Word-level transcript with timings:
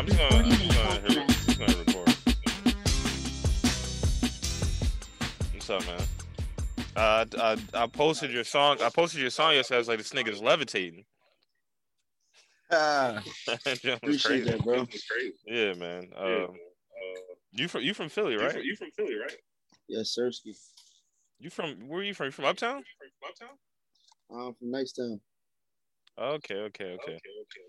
I'm 0.00 0.06
just 0.06 0.18
gonna, 0.18 0.34
I'm 0.36 0.50
just 0.50 0.78
gonna, 0.78 1.00
hit, 1.12 1.28
just 1.28 1.58
gonna 1.58 1.76
record. 1.76 2.08
What's 5.52 5.68
up, 5.68 5.86
man? 5.86 6.00
Uh, 6.96 7.26
I, 7.38 7.58
I 7.74 7.86
posted 7.86 8.30
your 8.30 8.44
song. 8.44 8.78
I 8.80 8.88
posted 8.88 9.20
your 9.20 9.28
song 9.28 9.52
yesterday. 9.52 9.76
I 9.76 9.78
was 9.80 9.88
like, 9.88 9.98
this 9.98 10.12
nigga's 10.12 10.40
levitating. 10.40 11.04
Ah, 12.72 13.22
That 13.46 13.78
joint 13.82 14.02
was 14.02 14.24
appreciate 14.24 14.44
crazy. 14.44 14.50
that, 14.52 14.64
bro. 14.64 14.86
Yeah, 15.46 15.74
man. 15.74 16.08
Um, 16.16 16.56
you 17.52 17.68
from 17.68 17.82
you 17.82 17.92
from 17.92 18.08
Philly, 18.08 18.36
right? 18.36 18.64
You 18.64 18.76
from 18.76 18.92
Philly, 18.92 19.16
right? 19.16 19.36
Yes, 19.86 20.16
Sirski. 20.18 20.56
You 21.40 21.50
from 21.50 21.76
where 21.86 22.00
are 22.00 22.04
you 22.04 22.14
from? 22.14 22.24
You 22.24 22.32
from 22.32 22.46
Uptown? 22.46 22.82
I'm 24.30 24.54
from 24.54 24.72
Nicetown. 24.72 25.20
Okay, 26.18 26.54
okay, 26.54 26.84
okay. 26.84 26.94
okay, 26.94 27.12
okay, 27.12 27.16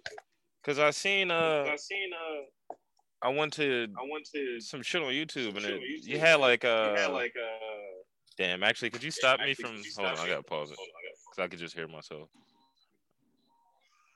okay. 0.07 0.15
Cause 0.63 0.77
I 0.77 0.91
seen 0.91 1.31
uh 1.31 1.65
I 1.67 1.75
seen 1.75 2.11
uh 2.13 2.75
I 3.23 3.29
went 3.29 3.53
to 3.53 3.87
I 3.97 4.01
went 4.11 4.27
to 4.33 4.59
some 4.59 4.81
shit 4.83 5.01
on 5.01 5.09
YouTube 5.09 5.55
and 5.55 5.65
it, 5.65 5.73
on 5.73 5.79
YouTube. 5.79 6.07
you 6.07 6.19
had 6.19 6.35
like 6.35 6.63
uh 6.65 6.95
had 6.95 7.07
like 7.07 7.33
uh 7.35 8.01
damn 8.37 8.63
actually 8.63 8.91
could 8.91 9.03
you 9.03 9.09
stop 9.11 9.39
me 9.39 9.51
actually, 9.51 9.63
from 9.63 9.77
could 9.83 9.85
hold 9.97 10.07
on 10.09 10.15
stop 10.15 10.25
I 10.25 10.27
me? 10.27 10.33
gotta 10.35 10.43
pause 10.43 10.69
it 10.71 10.77
Hold 10.77 10.89
on, 10.89 10.93
I 10.93 11.01
gotta- 11.03 11.17
because 11.31 11.43
I 11.43 11.47
could 11.47 11.59
just 11.59 11.75
hear 11.75 11.87
myself. 11.87 12.29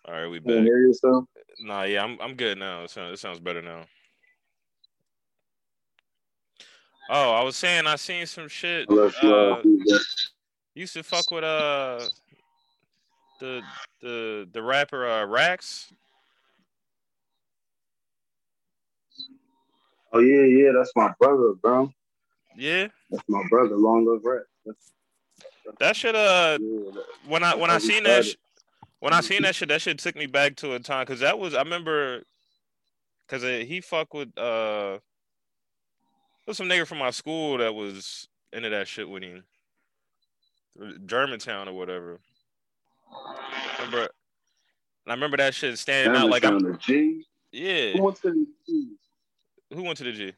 All 0.08 0.14
right, 0.14 0.28
we 0.28 0.36
You 0.36 0.42
back. 0.42 0.64
hear 0.64 0.80
yourself? 0.82 1.26
Nah, 1.60 1.84
yeah, 1.84 2.04
I'm 2.04 2.20
I'm 2.22 2.36
good 2.36 2.60
now. 2.60 2.84
It 2.84 2.92
sounds 2.92 3.14
it 3.14 3.20
sounds 3.20 3.40
better 3.40 3.62
now. 3.64 3.86
Oh, 7.10 7.32
I 7.34 7.44
was 7.44 7.56
saying 7.56 7.88
I 7.88 7.96
seen 7.96 8.26
some 8.28 8.48
shit. 8.48 8.88
Unless 8.90 9.22
you 9.24 9.34
uh, 9.34 9.64
used 10.76 10.94
to 10.94 11.02
fuck 11.04 11.32
with 11.32 11.44
uh 11.44 12.02
the 13.40 13.62
the 14.02 14.48
the 14.54 14.62
rapper 14.62 15.08
uh 15.08 15.26
Rax. 15.26 15.92
Oh 20.16 20.20
yeah, 20.20 20.44
yeah, 20.44 20.72
that's 20.74 20.94
my 20.96 21.12
brother, 21.20 21.56
bro. 21.62 21.92
Yeah, 22.56 22.88
That's 23.12 23.24
my 23.28 23.44
brother, 23.50 23.76
Long 23.76 24.06
Love 24.06 24.22
Rap. 24.24 24.44
That's, 24.66 24.94
that 25.78 25.96
should 25.98 26.16
Uh, 26.16 26.58
yeah, 26.62 26.92
that, 26.94 27.04
when 27.28 27.44
I 27.44 27.54
when 27.56 27.70
I 27.70 27.80
seen 27.80 28.04
that 28.04 28.24
sh- 28.24 28.36
when 29.00 29.12
I 29.12 29.20
seen 29.20 29.42
that 29.42 29.56
shit, 29.56 29.68
that 29.68 29.82
shit 29.82 30.00
took 30.00 30.16
me 30.16 30.26
back 30.26 30.56
to 30.58 30.74
a 30.74 30.80
time 30.80 31.04
because 31.06 31.20
that 31.20 31.38
was 31.38 31.54
I 31.54 31.64
remember 31.64 32.24
because 33.28 33.44
he 33.44 33.82
fuck 33.82 34.14
with 34.14 34.30
uh, 34.38 35.00
there 35.02 35.02
was 36.48 36.56
some 36.56 36.70
nigga 36.70 36.88
from 36.88 37.00
my 37.00 37.12
school 37.12 37.58
that 37.58 37.76
was 37.76 38.30
into 38.54 38.70
that 38.70 38.88
shit 38.88 39.10
with 39.10 39.22
him, 39.22 39.44
Germantown 41.06 41.68
or 41.68 41.74
whatever. 41.74 42.22
Remember, 43.80 44.00
and 44.04 44.10
I 45.08 45.14
remember 45.14 45.36
that 45.38 45.54
shit 45.54 45.78
standing 45.78 46.16
out 46.16 46.30
like 46.30 46.46
I'm 46.46 46.60
Germantown, 46.60 46.80
G. 46.80 47.26
yeah. 47.52 47.92
Who 47.92 48.04
went 48.04 48.22
to 48.22 48.48
G? 48.66 48.96
Who 49.74 49.84
went 49.84 49.98
to 49.98 50.04
the 50.04 50.12
G? 50.12 50.34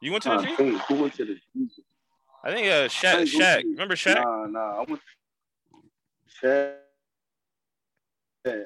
You 0.00 0.12
went 0.12 0.22
to 0.24 0.30
the 0.30 0.42
G? 0.42 0.56
think, 0.56 0.82
who 0.82 0.94
went 0.94 1.14
to 1.14 1.24
the 1.24 1.34
G? 1.34 1.68
I 2.44 2.52
think 2.52 2.66
uh 2.66 2.88
Shaq. 2.88 3.22
Shaq. 3.22 3.62
Remember 3.62 3.94
Shaq? 3.94 4.22
Nah, 4.22 4.46
nah, 4.46 4.80
I 4.80 4.84
went. 4.88 5.00
Shaq. 6.42 6.74
Shaq. 8.46 8.64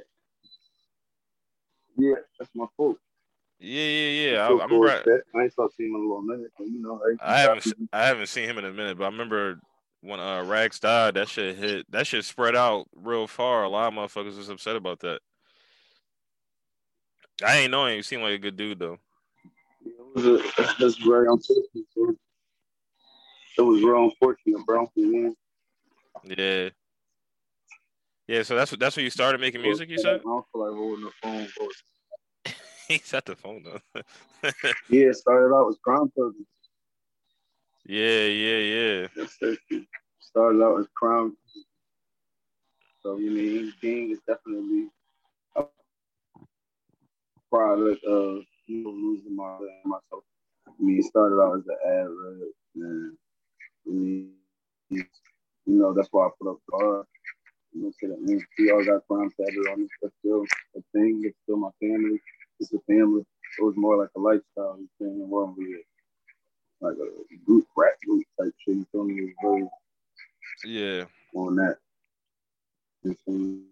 Yeah, 1.97 2.15
that's 2.38 2.50
my 2.54 2.66
folks. 2.77 3.00
Yeah, 3.60 3.82
yeah, 3.82 4.31
yeah. 4.31 4.38
I, 4.38 4.47
I 4.47 4.65
remember. 4.65 4.88
I, 4.88 5.38
I 5.38 5.43
ain't 5.43 5.54
to 5.54 5.62
him 5.62 5.71
in 5.78 5.94
a 5.94 5.98
little 5.98 6.22
minute, 6.22 6.53
you 6.60 6.81
know, 6.81 7.03
I 7.21 7.41
haven't 7.41 7.72
I 7.93 8.06
haven't 8.06 8.28
seen 8.28 8.48
him 8.48 8.59
in 8.59 8.65
a 8.65 8.72
minute, 8.72 8.98
but 8.98 9.04
I 9.04 9.09
remember 9.09 9.60
when 10.00 10.21
uh 10.21 10.44
Rax 10.44 10.78
died, 10.78 11.15
that 11.15 11.28
shit 11.28 11.56
hit 11.56 11.91
that 11.91 12.06
shit 12.06 12.25
spread 12.25 12.54
out 12.54 12.87
real 12.94 13.27
far. 13.27 13.65
A 13.65 13.69
lot 13.69 13.93
of 13.93 13.94
motherfuckers 13.94 14.37
was 14.37 14.48
upset 14.48 14.77
about 14.77 15.00
that. 15.00 15.21
I 17.44 17.59
ain't 17.59 17.72
know 17.72 17.87
him. 17.87 17.97
He 17.97 18.03
seemed 18.03 18.22
like 18.22 18.34
a 18.34 18.38
good 18.38 18.56
dude 18.56 18.78
though. 18.78 18.98
It 20.24 20.78
was 20.80 20.96
very 20.98 21.26
unfortunate. 21.28 21.86
bro. 21.94 22.14
It 23.56 23.62
was 23.62 23.82
real 23.82 24.04
unfortunate, 24.04 24.64
bro. 24.66 24.90
Man. 24.96 25.34
Yeah. 26.24 26.68
Yeah, 28.28 28.42
so 28.42 28.54
that's 28.54 28.70
what 28.70 28.78
that's 28.78 28.94
when 28.94 29.04
you 29.04 29.10
started 29.10 29.40
making 29.40 29.62
music, 29.62 29.88
you 29.88 29.98
said? 29.98 30.16
I 30.16 30.22
don't 30.22 30.44
feel 30.52 30.66
like 30.66 30.76
holding 30.76 31.04
the 31.06 31.10
phone. 31.22 31.48
But 31.58 32.54
He's 32.88 33.12
at 33.14 33.24
the 33.24 33.36
phone 33.36 33.64
though. 33.64 34.02
yeah, 34.90 35.12
started 35.12 35.54
out 35.54 35.68
with 35.68 35.80
crime 35.82 36.10
cousins. 36.16 36.46
yeah, 37.86 38.24
yeah, 38.24 39.08
yeah. 39.16 39.56
Started 40.20 40.62
out 40.62 40.78
as 40.78 40.86
crime. 40.94 41.36
So 43.02 43.16
you 43.16 43.30
mean 43.30 43.72
King 43.80 44.10
is 44.10 44.20
definitely 44.26 44.88
a 45.56 45.64
product 47.50 48.04
of 48.04 48.42
you 48.68 48.84
know 48.84 48.90
losing 48.90 49.34
my 49.34 49.58
myself. 49.84 50.24
I 50.68 50.72
mean, 50.78 50.98
it 50.98 51.04
started 51.04 51.40
out 51.40 51.58
as 51.58 51.66
an 51.66 51.76
ad 51.86 52.08
read, 52.08 52.52
and 52.76 53.16
I 53.86 53.90
mean, 53.90 54.32
you 54.90 55.04
know 55.66 55.92
that's 55.94 56.08
why 56.12 56.26
I 56.26 56.30
put 56.40 56.50
up 56.50 56.58
car. 56.70 57.06
You 57.72 57.82
know, 57.82 57.92
so 58.00 58.08
that 58.08 58.22
means 58.22 58.42
we 58.58 58.70
all 58.70 58.84
got 58.84 59.06
crime 59.06 59.30
tatted 59.40 59.66
on 59.72 59.84
us, 59.84 59.90
but 60.02 60.12
still 60.20 60.44
a 60.76 60.80
thing. 60.92 61.22
It's 61.24 61.36
still 61.44 61.56
my 61.58 61.70
family. 61.80 62.20
It's 62.60 62.72
a 62.72 62.78
family. 62.86 63.22
It 63.58 63.62
was 63.62 63.74
more 63.76 63.96
like 63.96 64.10
a 64.16 64.20
lifestyle. 64.20 64.78
You 64.78 64.88
feel 64.98 65.10
me? 65.14 65.24
Of 65.24 65.56
a 65.58 66.86
like 66.86 66.96
a 66.96 67.44
group 67.44 67.66
rap 67.76 67.94
group 68.06 68.24
type 68.40 68.54
shit. 68.64 68.76
You 68.76 68.86
feel 68.92 69.04
me? 69.04 69.14
It 69.14 69.34
was 69.42 69.68
very 70.64 70.70
Yeah. 70.98 71.04
on 71.34 71.56
that. 71.56 71.78
You 73.02 73.16
feel 73.24 73.34
me? 73.34 73.62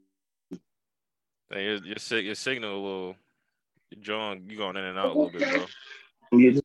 Hey, 1.50 1.64
your 1.64 1.76
your, 1.84 2.20
your 2.20 2.34
signal 2.34 2.70
a 2.72 2.80
little 2.82 3.16
John, 4.00 4.44
you 4.48 4.56
going 4.56 4.76
in 4.76 4.84
and 4.84 4.98
out 4.98 5.06
a 5.06 5.18
little 5.18 5.30
bit, 5.30 5.48
bro. 5.50 5.66
You, 6.32 6.60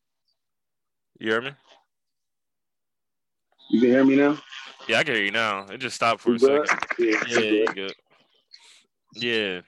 hear 1.20 1.42
me? 1.42 1.52
you 3.70 3.80
can 3.80 3.90
hear 3.90 4.04
me 4.04 4.16
now? 4.16 4.40
Yeah, 4.88 5.00
I 5.00 5.04
can 5.04 5.16
hear 5.16 5.24
you 5.24 5.32
now. 5.32 5.66
It 5.68 5.78
just 5.78 5.96
stopped 5.96 6.22
for 6.22 6.32
You 6.32 6.36
a 6.36 6.40
good? 6.40 6.68
second. 6.68 7.28
Yeah, 7.30 7.40
Yeah, 7.40 7.66
good. 7.74 7.94
Yeah. 9.14 9.62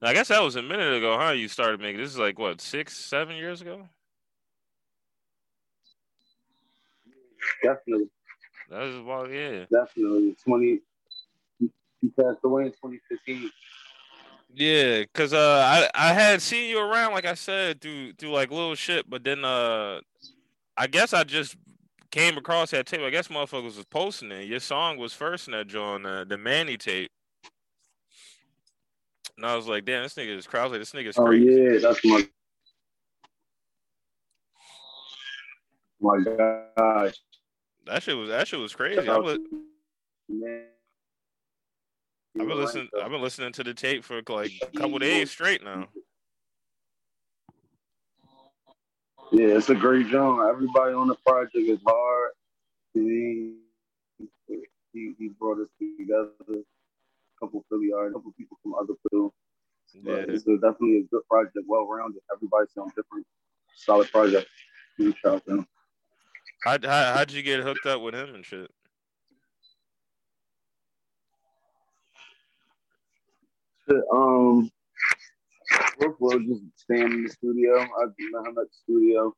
Now, 0.00 0.08
I 0.08 0.14
guess 0.14 0.28
that 0.28 0.42
was 0.42 0.56
a 0.56 0.62
minute 0.62 0.94
ago, 0.94 1.18
huh? 1.18 1.32
You 1.32 1.48
started 1.48 1.80
making 1.80 2.00
this 2.00 2.10
is 2.10 2.18
like 2.18 2.38
what 2.38 2.60
six, 2.60 2.96
seven 2.96 3.36
years 3.36 3.60
ago. 3.60 3.88
Definitely, 7.62 8.08
That 8.70 8.80
was 8.80 8.96
about 8.96 9.32
yeah, 9.32 9.64
definitely. 9.70 10.36
20, 10.44 10.80
he 11.60 12.08
passed 12.08 12.38
away 12.44 12.64
in 12.64 12.70
2015. 12.70 13.50
Yeah. 14.54 15.04
Cause 15.14 15.32
uh, 15.32 15.88
I 15.94 16.08
I 16.10 16.12
had 16.12 16.42
seen 16.42 16.68
you 16.70 16.78
around, 16.78 17.12
like 17.12 17.26
I 17.26 17.34
said, 17.34 17.80
through 17.80 18.14
through 18.14 18.30
like 18.30 18.50
little 18.50 18.74
shit, 18.74 19.08
but 19.08 19.24
then 19.24 19.44
uh, 19.44 20.00
I 20.76 20.86
guess 20.86 21.12
I 21.12 21.24
just 21.24 21.56
came 22.10 22.36
across 22.36 22.70
that 22.70 22.86
tape. 22.86 23.00
I 23.00 23.10
guess 23.10 23.28
motherfuckers 23.28 23.76
was 23.76 23.86
posting 23.90 24.30
it. 24.30 24.46
Your 24.46 24.60
song 24.60 24.98
was 24.98 25.12
first 25.12 25.48
in 25.48 25.52
that 25.52 25.66
joint, 25.66 26.06
uh, 26.06 26.24
the 26.24 26.38
Manny 26.38 26.76
tape. 26.76 27.10
And 29.36 29.46
I 29.46 29.56
was 29.56 29.66
like, 29.66 29.84
damn, 29.84 30.02
this 30.02 30.14
nigga 30.14 30.36
is 30.36 30.46
crazy. 30.46 30.68
Like, 30.68 30.80
this 30.80 30.92
nigga's 30.92 31.18
Oh 31.18 31.24
crazy. 31.24 31.46
yeah, 31.46 31.78
that's 31.80 32.04
my 32.04 32.28
my 36.00 36.18
gosh. 36.22 37.14
That 37.86 38.02
shit 38.02 38.16
was 38.16 38.28
that 38.28 38.46
shit 38.46 38.60
was 38.60 38.74
crazy. 38.74 39.08
I 39.08 39.16
was, 39.16 39.38
Man. 40.28 40.64
I've 42.40 42.48
been 42.48 42.58
listening. 42.58 42.88
I've 43.00 43.10
been 43.10 43.22
listening 43.22 43.52
to 43.52 43.64
the 43.64 43.74
tape 43.74 44.04
for 44.04 44.22
like 44.28 44.52
a 44.62 44.78
couple 44.78 44.98
days 44.98 45.30
straight 45.30 45.62
now. 45.62 45.88
Yeah, 49.32 49.56
it's 49.56 49.70
a 49.70 49.74
great 49.74 50.08
genre. 50.08 50.48
Everybody 50.48 50.94
on 50.94 51.08
the 51.08 51.14
project 51.26 51.56
is 51.56 51.78
hard. 51.86 52.32
He, 52.94 53.54
he, 54.92 55.14
he 55.18 55.28
brought 55.38 55.58
us 55.60 55.68
together. 55.78 56.28
A 56.50 57.40
couple 57.40 57.64
Philly 57.68 57.90
artists, 57.96 58.14
a 58.14 58.18
couple 58.18 58.32
people 58.36 58.58
from 58.62 58.74
other 58.74 58.94
fields. 59.10 59.34
Yeah, 59.94 60.24
it's 60.28 60.46
a, 60.46 60.54
definitely 60.54 60.98
a 60.98 61.02
good 61.04 61.26
project, 61.28 61.66
well 61.66 61.86
rounded. 61.86 62.22
Everybody 62.34 62.66
sounds 62.74 62.92
different. 62.94 63.26
Solid 63.74 64.10
project. 64.10 64.48
Huge 64.98 65.16
shout 65.18 65.34
out 65.34 65.46
to 65.46 65.66
how, 66.62 66.78
how 66.82 67.14
how'd 67.14 67.32
you 67.32 67.42
get 67.42 67.60
hooked 67.60 67.86
up 67.86 68.00
with 68.02 68.14
him 68.14 68.34
and 68.34 68.44
shit? 68.44 68.70
Shit, 73.92 74.04
Um, 74.10 74.70
we're 76.18 76.38
just 76.38 76.62
staying 76.76 77.12
in 77.12 77.24
the 77.24 77.28
studio. 77.28 77.78
I 77.78 78.06
met 78.06 78.46
him 78.46 78.58
at 78.58 78.64
the 78.64 78.68
studio, 78.84 79.34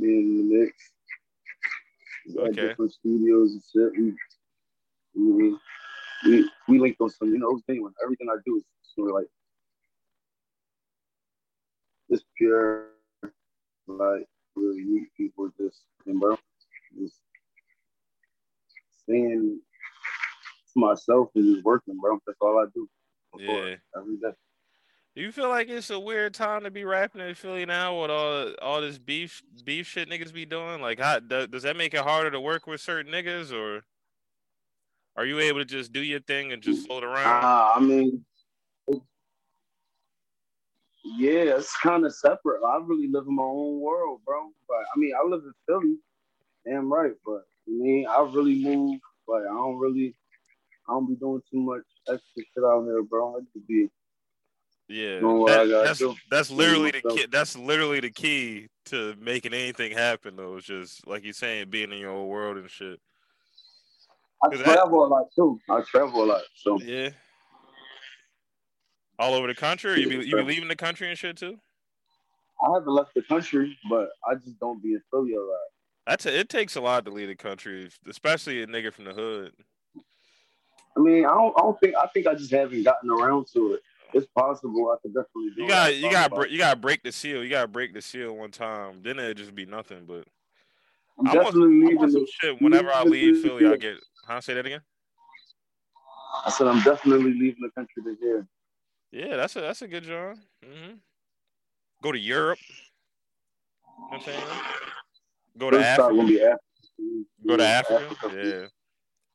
being 0.00 0.40
in 0.40 0.48
the 0.48 0.56
mix. 0.56 0.92
Had 2.26 2.52
Okay. 2.52 2.68
different 2.68 2.92
studios 2.92 3.52
and 3.52 3.62
shit. 3.70 3.92
We, 3.98 4.14
we, 5.14 5.58
we, 6.24 6.50
we 6.68 6.78
linked 6.78 7.00
on 7.02 7.10
some, 7.10 7.28
you 7.28 7.38
know, 7.38 7.60
genuine. 7.68 7.92
Everything 8.02 8.28
I 8.30 8.36
do 8.46 8.56
is 8.56 8.64
sort 8.94 9.10
of 9.10 9.16
like 9.16 9.26
just 12.10 12.24
pure, 12.38 12.86
like 13.86 14.26
really 14.56 14.84
meet 14.84 15.08
people 15.16 15.50
just, 15.60 15.82
and 16.06 16.18
bro, 16.18 16.38
just 16.98 17.16
saying 19.06 19.60
to 20.72 20.80
myself 20.80 21.28
and 21.34 21.54
just 21.56 21.64
working, 21.64 21.98
bro. 22.00 22.18
That's 22.26 22.38
all 22.40 22.58
I 22.58 22.70
do. 22.72 22.88
Yeah. 23.38 23.74
Every 23.96 24.16
day. 24.16 24.32
Do 25.14 25.20
you 25.20 25.30
feel 25.30 25.50
like 25.50 25.68
it's 25.68 25.90
a 25.90 26.00
weird 26.00 26.32
time 26.32 26.62
to 26.62 26.70
be 26.70 26.84
rapping 26.84 27.20
in 27.20 27.34
Philly 27.34 27.66
now 27.66 28.00
with 28.00 28.10
all 28.10 28.54
all 28.62 28.80
this 28.80 28.98
beef 28.98 29.42
beef 29.62 29.86
shit 29.86 30.08
niggas 30.08 30.32
be 30.32 30.46
doing? 30.46 30.80
Like, 30.80 30.98
how 30.98 31.18
does, 31.18 31.48
does 31.48 31.62
that 31.64 31.76
make 31.76 31.92
it 31.92 32.00
harder 32.00 32.30
to 32.30 32.40
work 32.40 32.66
with 32.66 32.80
certain 32.80 33.12
niggas, 33.12 33.52
or 33.52 33.82
are 35.16 35.26
you 35.26 35.38
able 35.40 35.58
to 35.58 35.66
just 35.66 35.92
do 35.92 36.00
your 36.00 36.20
thing 36.20 36.52
and 36.52 36.62
just 36.62 36.86
float 36.86 37.04
around? 37.04 37.44
Uh, 37.44 37.72
I 37.76 37.80
mean, 37.80 38.24
yeah, 41.04 41.56
it's 41.56 41.76
kind 41.76 42.06
of 42.06 42.14
separate. 42.14 42.62
I 42.66 42.78
really 42.82 43.08
live 43.08 43.24
in 43.28 43.36
my 43.36 43.42
own 43.42 43.80
world, 43.80 44.20
bro. 44.24 44.48
But 44.66 44.78
I 44.94 44.98
mean, 44.98 45.12
I 45.14 45.28
live 45.28 45.42
in 45.44 45.52
Philly, 45.66 45.96
damn 46.64 46.90
right. 46.90 47.12
But 47.26 47.42
I 47.68 47.70
mean, 47.70 48.06
I 48.08 48.22
really 48.32 48.64
move. 48.64 48.98
but 49.26 49.42
I 49.42 49.52
don't 49.52 49.78
really, 49.78 50.14
I 50.88 50.92
don't 50.92 51.06
be 51.06 51.16
doing 51.16 51.42
too 51.50 51.60
much 51.60 51.82
extra 52.08 52.22
shit 52.36 52.64
out 52.64 52.84
there, 52.86 53.02
bro. 53.02 53.36
I 53.36 53.40
just 53.54 53.66
be 53.66 53.88
Yeah, 54.88 55.20
Know 55.20 55.34
what 55.36 55.48
that- 55.48 55.60
I 55.80 55.84
that's 55.84 55.98
do. 56.00 56.14
that's 56.30 56.50
literally 56.50 56.90
the 56.90 57.00
myself. 57.04 57.18
key. 57.18 57.26
That's 57.30 57.56
literally 57.56 58.00
the 58.00 58.10
key 58.10 58.68
to 58.86 59.14
making 59.18 59.54
anything 59.54 59.92
happen. 59.92 60.36
Though, 60.36 60.56
it's 60.56 60.66
just 60.66 61.06
like 61.06 61.24
you're 61.24 61.32
saying, 61.32 61.70
being 61.70 61.92
in 61.92 61.98
your 61.98 62.10
own 62.10 62.28
world 62.28 62.56
and 62.58 62.68
shit. 62.70 63.00
I 64.44 64.48
Is 64.54 64.58
that- 64.60 64.74
travel 64.74 65.04
a 65.04 65.08
lot 65.08 65.26
too. 65.34 65.58
I 65.70 65.80
travel 65.82 66.24
a 66.24 66.26
lot, 66.26 66.42
so 66.56 66.78
Yeah, 66.80 67.10
all 69.18 69.34
over 69.34 69.46
the 69.46 69.54
country. 69.54 70.00
You 70.00 70.08
be 70.08 70.26
you 70.26 70.36
be 70.36 70.42
leaving 70.42 70.68
the 70.68 70.76
country 70.76 71.08
and 71.08 71.16
shit 71.18 71.36
too. 71.36 71.58
I 72.64 72.72
haven't 72.74 72.92
left 72.92 73.14
the 73.14 73.22
country, 73.22 73.76
but 73.90 74.10
I 74.28 74.34
just 74.34 74.58
don't 74.60 74.82
be 74.82 74.92
in 74.94 75.02
Philly 75.10 75.34
a 75.34 75.40
lot. 75.40 75.58
That's 76.06 76.26
a, 76.26 76.38
it. 76.40 76.48
Takes 76.48 76.74
a 76.76 76.80
lot 76.80 77.04
to 77.04 77.10
leave 77.12 77.28
the 77.28 77.34
country, 77.36 77.88
especially 78.08 78.62
a 78.62 78.66
nigga 78.66 78.92
from 78.92 79.04
the 79.04 79.12
hood. 79.14 79.52
I 80.96 81.00
mean, 81.00 81.24
I 81.24 81.28
don't, 81.30 81.54
I 81.58 81.62
don't 81.62 81.78
think. 81.80 81.94
I 81.96 82.06
think 82.08 82.26
I 82.26 82.34
just 82.34 82.50
haven't 82.50 82.82
gotten 82.82 83.10
around 83.10 83.46
to 83.54 83.74
it. 83.74 83.80
It's 84.14 84.26
possible. 84.36 84.90
I 84.90 84.96
could 85.00 85.14
definitely 85.14 85.50
do 85.56 85.62
You 85.62 85.68
got 85.68 85.96
you 85.96 86.10
got 86.10 86.50
you 86.50 86.58
got 86.58 86.74
to 86.74 86.80
break 86.80 87.02
the 87.02 87.12
seal. 87.12 87.42
You 87.42 87.48
got 87.48 87.62
to 87.62 87.68
break 87.68 87.94
the 87.94 88.02
seal 88.02 88.36
one 88.36 88.50
time. 88.50 89.00
Then 89.02 89.18
it'd 89.18 89.38
just 89.38 89.54
be 89.54 89.64
nothing. 89.64 90.04
But 90.06 90.24
I'm 91.18 91.28
I 91.28 91.34
want- 91.34 91.46
definitely 91.46 91.76
I 91.76 91.78
leaving. 91.80 91.96
want 91.96 92.12
some 92.12 92.20
the- 92.22 92.30
shit. 92.40 92.60
Whenever 92.62 92.92
I 92.92 93.04
leave 93.04 93.40
Philly, 93.42 93.66
I 93.66 93.76
get. 93.76 93.96
Huh? 94.26 94.40
Say 94.42 94.54
that 94.54 94.66
again. 94.66 94.82
I 96.44 96.50
said 96.50 96.66
I'm 96.66 96.82
definitely 96.82 97.32
leaving 97.32 97.62
the 97.62 97.70
country 97.70 98.02
this 98.04 98.16
year. 98.20 98.46
Yeah, 99.12 99.36
that's 99.36 99.56
a 99.56 99.60
that's 99.60 99.82
a 99.82 99.88
good 99.88 100.04
job. 100.04 100.36
hmm 100.64 100.92
Go 102.02 102.12
to 102.12 102.18
Europe. 102.18 102.58
You 103.86 104.00
know 104.00 104.08
what 104.08 104.16
I'm 104.18 104.24
saying? 104.24 104.44
Go 105.56 105.70
to 105.70 105.76
First 105.76 105.88
Africa. 105.88 106.16
gonna 106.16 106.28
be 106.28 106.42
Africa. 106.42 106.60
Go 107.46 107.56
to 107.56 107.66
Africa. 107.66 108.14
Yeah. 108.34 108.66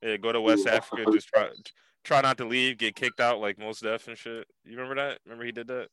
Yeah, 0.02 0.18
go 0.18 0.32
to 0.32 0.42
West. 0.42 0.68
Africa. 0.68 1.06
Just 1.12 1.28
try 1.28 1.50
try 2.04 2.22
not 2.22 2.38
to 2.38 2.46
leave, 2.46 2.78
get 2.78 2.96
kicked 2.96 3.20
out 3.20 3.40
like 3.40 3.58
Mos 3.60 3.80
Def 3.80 4.08
and 4.08 4.18
shit. 4.18 4.48
You 4.64 4.78
remember 4.78 4.96
that? 4.96 5.20
Remember 5.26 5.46
he 5.46 5.52
did 5.52 5.68
that? 5.68 5.88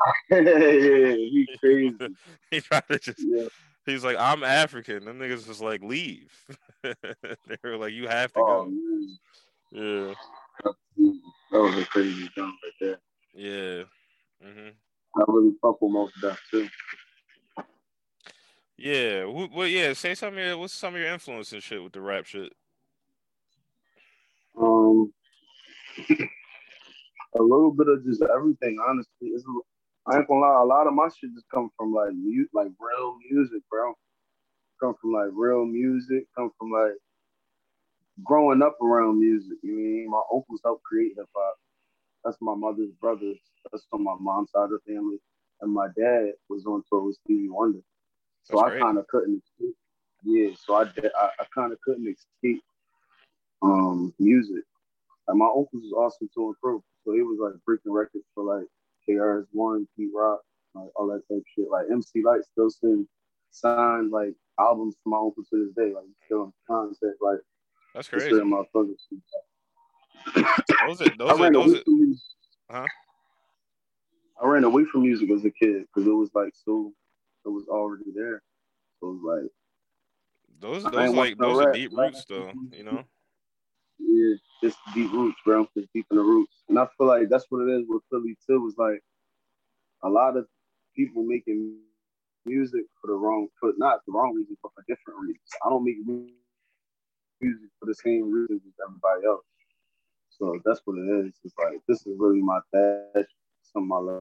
yeah, 0.30 1.14
he 1.14 1.46
crazy. 1.60 1.96
he 2.50 2.60
tried 2.60 2.82
to 2.90 2.98
just 2.98 3.20
Yeah. 3.20 3.46
he's 3.86 4.04
like, 4.04 4.16
I'm 4.18 4.42
African. 4.42 5.04
Them 5.04 5.18
niggas 5.18 5.46
was 5.46 5.60
like, 5.60 5.82
leave. 5.82 6.32
they 6.82 6.94
were 7.62 7.76
like, 7.76 7.92
you 7.92 8.08
have 8.08 8.32
to 8.32 8.40
Oh 8.40 8.64
go. 8.64 8.70
man, 8.70 9.18
Yeah. 9.70 10.14
that 11.52 11.60
was 11.60 11.78
a 11.78 11.86
crazy 11.86 12.28
jump 12.34 12.54
right 12.64 12.72
there. 12.80 12.98
Yeah. 13.34 13.84
hmm 14.42 14.68
I 15.14 15.24
really 15.28 15.52
fuck 15.60 15.80
with 15.82 15.92
most 15.92 16.14
of 16.16 16.22
that 16.22 16.38
too. 16.50 16.68
Yeah. 18.78 19.24
Well, 19.26 19.66
yeah. 19.66 19.92
Say 19.92 20.14
some 20.14 20.32
of 20.32 20.38
your 20.38 20.58
what's 20.58 20.72
some 20.72 20.94
of 20.94 21.00
your 21.00 21.10
influence 21.12 21.52
and 21.52 21.62
shit 21.62 21.82
with 21.82 21.92
the 21.92 22.00
rap 22.00 22.24
shit. 22.26 22.52
Um, 24.92 25.12
a 27.38 27.42
little 27.42 27.72
bit 27.72 27.88
of 27.88 28.04
just 28.04 28.22
everything. 28.22 28.78
Honestly, 28.86 29.28
it's, 29.28 29.44
I 30.06 30.18
ain't 30.18 30.28
gonna 30.28 30.40
lie. 30.40 30.60
A 30.62 30.64
lot 30.64 30.86
of 30.86 30.94
my 30.94 31.08
shit 31.08 31.34
just 31.34 31.48
come 31.52 31.70
from 31.76 31.92
like 31.92 32.12
mu- 32.14 32.46
like 32.52 32.68
real 32.78 33.16
music, 33.30 33.62
bro. 33.70 33.94
Come 34.80 34.94
from 35.00 35.12
like 35.12 35.30
real 35.32 35.64
music. 35.64 36.24
Come 36.36 36.50
from 36.58 36.70
like 36.70 36.94
growing 38.24 38.62
up 38.62 38.76
around 38.82 39.20
music. 39.20 39.58
You 39.62 39.76
mean 39.76 40.10
my 40.10 40.22
uncles 40.32 40.60
helped 40.64 40.84
create 40.84 41.12
hip 41.16 41.28
hop. 41.34 41.54
That's 42.24 42.38
my 42.40 42.54
mother's 42.54 42.92
brothers. 43.00 43.38
That's 43.70 43.86
from 43.90 44.04
my 44.04 44.14
mom's 44.20 44.50
side 44.50 44.64
of 44.64 44.70
the 44.70 44.94
family. 44.94 45.18
And 45.60 45.72
my 45.72 45.86
dad 45.96 46.32
was 46.48 46.66
on 46.66 46.82
tour 46.88 47.04
with 47.04 47.16
Stevie 47.24 47.48
Wonder. 47.48 47.80
So 48.44 48.60
That's 48.60 48.74
I 48.74 48.78
kind 48.80 48.98
of 48.98 49.06
couldn't 49.06 49.42
escape. 49.42 49.76
Yeah, 50.24 50.50
so 50.64 50.74
I 50.76 50.84
did, 50.84 51.10
I, 51.20 51.30
I 51.40 51.44
kind 51.54 51.72
of 51.72 51.80
couldn't 51.80 52.06
escape 52.08 52.62
um 53.62 54.12
music. 54.18 54.64
And 55.28 55.38
my 55.38 55.46
uncles 55.46 55.68
was 55.72 55.92
awesome 55.92 56.28
to 56.34 56.46
and 56.46 56.54
through. 56.60 56.82
So 57.04 57.12
he 57.12 57.22
was 57.22 57.38
like 57.40 57.60
breaking 57.64 57.92
records 57.92 58.24
for 58.34 58.44
like 58.44 58.66
KRS 59.08 59.46
One, 59.52 59.86
Pete 59.96 60.10
Rock, 60.14 60.40
like 60.74 60.90
all 60.96 61.06
that 61.08 61.22
type 61.28 61.38
of 61.38 61.44
shit. 61.54 61.70
Like 61.70 61.86
MC 61.90 62.22
Lyte 62.24 62.44
still 62.44 62.70
send 62.70 63.06
signed 63.50 64.10
like 64.10 64.34
albums 64.58 64.94
to 64.96 65.10
my 65.10 65.18
uncle 65.18 65.44
to 65.50 65.64
this 65.64 65.74
day. 65.74 65.92
Like 65.94 66.04
still 66.26 66.44
in 66.44 66.52
contact. 66.66 67.20
Like 67.20 67.38
That's 67.94 68.08
crazy. 68.08 68.30
motherfuckers. 68.30 68.96
Those 70.86 71.02
are 71.02 71.10
those 71.18 71.30
I 71.30 71.34
are 71.34 71.36
ran 71.38 71.52
those 71.52 71.70
away 71.70 71.78
are, 71.78 71.84
from 71.84 71.98
music. 71.98 72.24
Huh? 72.70 72.86
I 74.42 74.46
ran 74.46 74.64
away 74.64 74.84
from 74.84 75.02
music 75.02 75.30
as 75.30 75.44
a 75.44 75.50
kid 75.50 75.84
because 75.94 76.08
it 76.08 76.14
was 76.14 76.30
like 76.34 76.52
so 76.64 76.92
it 77.44 77.48
was 77.48 77.66
already 77.68 78.10
there. 78.14 78.42
So 79.00 79.08
it 79.08 79.14
was 79.14 79.42
like 79.42 79.50
those 80.60 80.84
those 80.84 81.14
like 81.14 81.38
no 81.38 81.48
those 81.48 81.60
are 81.60 81.66
rap. 81.66 81.74
deep 81.74 81.92
roots 81.92 82.24
though. 82.24 82.52
You 82.72 82.84
know. 82.84 83.04
Yeah, 83.98 84.34
it's 84.62 84.76
deep 84.94 85.12
roots, 85.12 85.38
bro. 85.44 85.66
Just 85.76 85.92
deep 85.94 86.06
in 86.10 86.16
the 86.16 86.22
roots. 86.22 86.62
And 86.68 86.78
I 86.78 86.86
feel 86.96 87.06
like 87.06 87.28
that's 87.28 87.46
what 87.50 87.68
it 87.68 87.72
is 87.72 87.84
with 87.88 88.02
Philly 88.10 88.36
too, 88.46 88.66
is 88.68 88.76
like 88.78 89.02
a 90.04 90.08
lot 90.08 90.36
of 90.36 90.46
people 90.96 91.22
making 91.22 91.76
music 92.44 92.82
for 93.00 93.08
the 93.08 93.14
wrong 93.14 93.48
for 93.60 93.72
not 93.76 94.00
the 94.06 94.12
wrong 94.12 94.34
reasons, 94.34 94.58
but 94.62 94.72
for 94.74 94.84
different 94.88 95.20
reasons. 95.20 95.40
I 95.64 95.70
don't 95.70 95.84
make 95.84 95.98
music 97.40 97.70
for 97.78 97.86
the 97.86 97.94
same 97.94 98.32
reasons 98.32 98.62
as 98.66 98.72
everybody 98.88 99.26
else. 99.26 99.44
So 100.30 100.58
that's 100.64 100.80
what 100.84 100.98
it 100.98 101.26
is. 101.26 101.34
It's 101.44 101.54
like 101.58 101.78
this 101.88 102.06
is 102.06 102.14
really 102.18 102.40
my 102.40 102.60
passion, 102.72 103.26
something 103.72 103.90
I 103.92 103.98
love. 103.98 104.20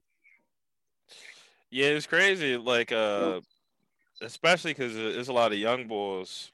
Yeah, 1.69 1.88
it's 1.88 2.05
crazy. 2.05 2.57
Like, 2.57 2.91
uh, 2.91 3.39
especially 4.21 4.74
because 4.74 4.93
there's 4.93 5.29
a 5.29 5.33
lot 5.33 5.53
of 5.53 5.57
young 5.57 5.88
boys 5.88 6.51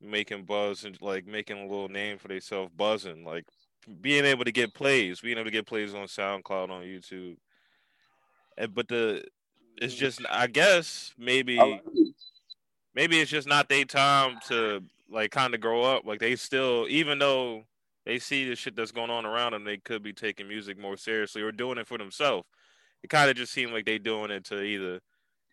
making 0.00 0.44
buzz 0.44 0.84
and 0.84 1.00
like 1.02 1.26
making 1.26 1.58
a 1.58 1.66
little 1.66 1.88
name 1.88 2.18
for 2.18 2.28
themselves, 2.28 2.72
buzzing, 2.76 3.24
like 3.24 3.44
being 4.00 4.24
able 4.24 4.44
to 4.44 4.52
get 4.52 4.74
plays, 4.74 5.20
being 5.20 5.36
able 5.36 5.46
to 5.46 5.50
get 5.50 5.66
plays 5.66 5.94
on 5.94 6.06
SoundCloud, 6.06 6.70
on 6.70 6.82
YouTube. 6.82 7.36
And, 8.56 8.74
but 8.74 8.88
the 8.88 9.24
it's 9.80 9.94
just, 9.94 10.20
I 10.28 10.46
guess 10.46 11.14
maybe 11.16 11.58
I 11.58 11.80
it. 11.94 12.14
maybe 12.94 13.20
it's 13.20 13.30
just 13.30 13.48
not 13.48 13.68
their 13.68 13.84
time 13.84 14.38
to 14.48 14.82
like 15.08 15.30
kind 15.30 15.54
of 15.54 15.60
grow 15.60 15.82
up. 15.82 16.04
Like 16.04 16.20
they 16.20 16.36
still, 16.36 16.86
even 16.88 17.18
though 17.18 17.64
they 18.04 18.18
see 18.18 18.48
the 18.48 18.56
shit 18.56 18.76
that's 18.76 18.92
going 18.92 19.10
on 19.10 19.26
around 19.26 19.52
them, 19.52 19.64
they 19.64 19.78
could 19.78 20.02
be 20.02 20.12
taking 20.12 20.48
music 20.48 20.78
more 20.78 20.96
seriously 20.96 21.42
or 21.42 21.52
doing 21.52 21.78
it 21.78 21.86
for 21.86 21.98
themselves. 21.98 22.46
It 23.02 23.08
kind 23.08 23.30
of 23.30 23.36
just 23.36 23.52
seemed 23.52 23.72
like 23.72 23.86
they 23.86 23.98
doing 23.98 24.30
it 24.30 24.44
to 24.46 24.62
either 24.62 25.00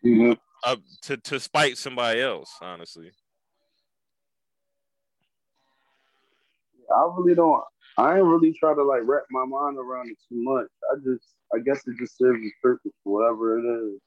Mhm. 0.04 0.38
up 0.64 0.80
to 1.02 1.16
to 1.16 1.40
spite 1.40 1.78
somebody 1.78 2.20
else. 2.20 2.54
Honestly, 2.60 3.10
I 6.94 7.08
really 7.16 7.34
don't. 7.34 7.62
I 7.96 8.16
ain't 8.16 8.24
really 8.24 8.52
try 8.52 8.74
to 8.74 8.82
like 8.82 9.02
wrap 9.04 9.24
my 9.30 9.44
mind 9.44 9.76
around 9.76 10.08
it 10.08 10.18
too 10.28 10.42
much. 10.42 10.68
I 10.92 10.96
just, 11.04 11.34
I 11.54 11.58
guess 11.58 11.86
it 11.86 11.96
just 11.98 12.16
serves 12.16 12.40
its 12.42 12.54
purpose, 12.62 12.92
whatever 13.02 13.58
it 13.58 13.64
is. 13.64 14.00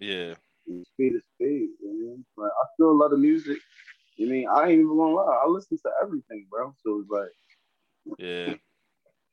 yeah, 0.00 0.34
Speed 0.94 1.14
is 1.16 1.22
speed, 1.34 1.70
man. 1.82 2.24
Like 2.36 2.50
I 2.50 2.64
still 2.74 2.96
love 2.96 3.10
the 3.10 3.18
music. 3.18 3.58
I 4.20 4.24
mean, 4.24 4.46
I 4.48 4.64
ain't 4.64 4.72
even 4.72 4.96
gonna 4.96 5.14
lie. 5.14 5.40
I 5.44 5.48
listen 5.48 5.78
to 5.78 5.90
everything, 6.02 6.46
bro. 6.50 6.74
So 6.84 7.00
it's 7.00 7.10
like, 7.10 8.18
yeah. 8.18 8.54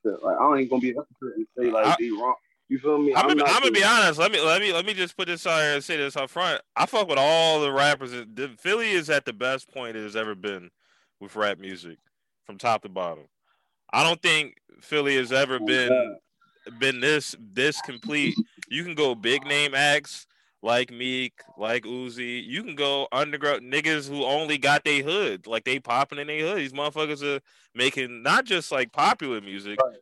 like 0.03 0.37
I 0.37 0.57
ain't 0.57 0.69
gonna 0.69 0.81
be 0.81 0.91
a 0.91 0.93
hypocrite 0.93 1.37
and 1.37 1.47
say 1.57 1.71
like 1.71 1.85
I- 1.85 1.95
they 1.99 2.11
wrong. 2.11 2.35
You 2.69 2.79
feel 2.79 2.97
me? 2.97 3.15
I'm, 3.15 3.29
gonna, 3.29 3.35
not 3.35 3.49
I'm 3.49 3.61
gonna 3.61 3.71
be 3.71 3.83
honest. 3.83 4.19
Let 4.19 4.29
me 4.29 4.41
let 4.41 4.61
me 4.61 4.73
let 4.73 4.85
me 4.85 4.93
just 4.93 5.15
put 5.15 5.27
this 5.27 5.47
out 5.47 5.61
here 5.61 5.75
and 5.75 5.83
say 5.83 5.95
this 5.95 6.17
up 6.17 6.29
front. 6.29 6.61
I 6.75 6.85
fuck 6.85 7.07
with 7.07 7.17
all 7.17 7.61
the 7.61 7.71
rappers. 7.71 8.11
Philly 8.59 8.89
is 8.89 9.09
at 9.09 9.23
the 9.23 9.31
best 9.31 9.73
point 9.73 9.95
it 9.95 10.03
has 10.03 10.17
ever 10.17 10.35
been 10.35 10.69
with 11.21 11.35
rap 11.37 11.59
music, 11.59 11.97
from 12.47 12.57
top 12.57 12.81
to 12.81 12.89
bottom. 12.89 13.25
I 13.93 14.03
don't 14.03 14.21
think 14.21 14.55
Philly 14.81 15.15
has 15.17 15.31
ever 15.31 15.59
been 15.59 16.17
been 16.79 16.99
this 16.99 17.35
this 17.39 17.79
complete. 17.81 18.35
You 18.69 18.83
can 18.83 18.95
go 18.95 19.13
big 19.13 19.45
name 19.45 19.75
acts 19.75 20.25
like 20.63 20.91
Meek, 20.91 21.33
like 21.57 21.83
Uzi. 21.83 22.43
You 22.43 22.63
can 22.63 22.75
go 22.75 23.07
underground 23.11 23.71
niggas 23.71 24.09
who 24.09 24.23
only 24.25 24.57
got 24.57 24.83
they 24.83 24.99
hood, 24.99 25.45
like 25.45 25.65
they 25.65 25.79
popping 25.79 26.17
in 26.19 26.27
their 26.27 26.39
hood. 26.41 26.57
These 26.57 26.73
motherfuckers 26.73 27.21
are 27.23 27.41
making 27.75 28.23
not 28.23 28.45
just 28.45 28.71
like 28.71 28.91
popular 28.91 29.39
music, 29.39 29.79
Right. 29.83 29.97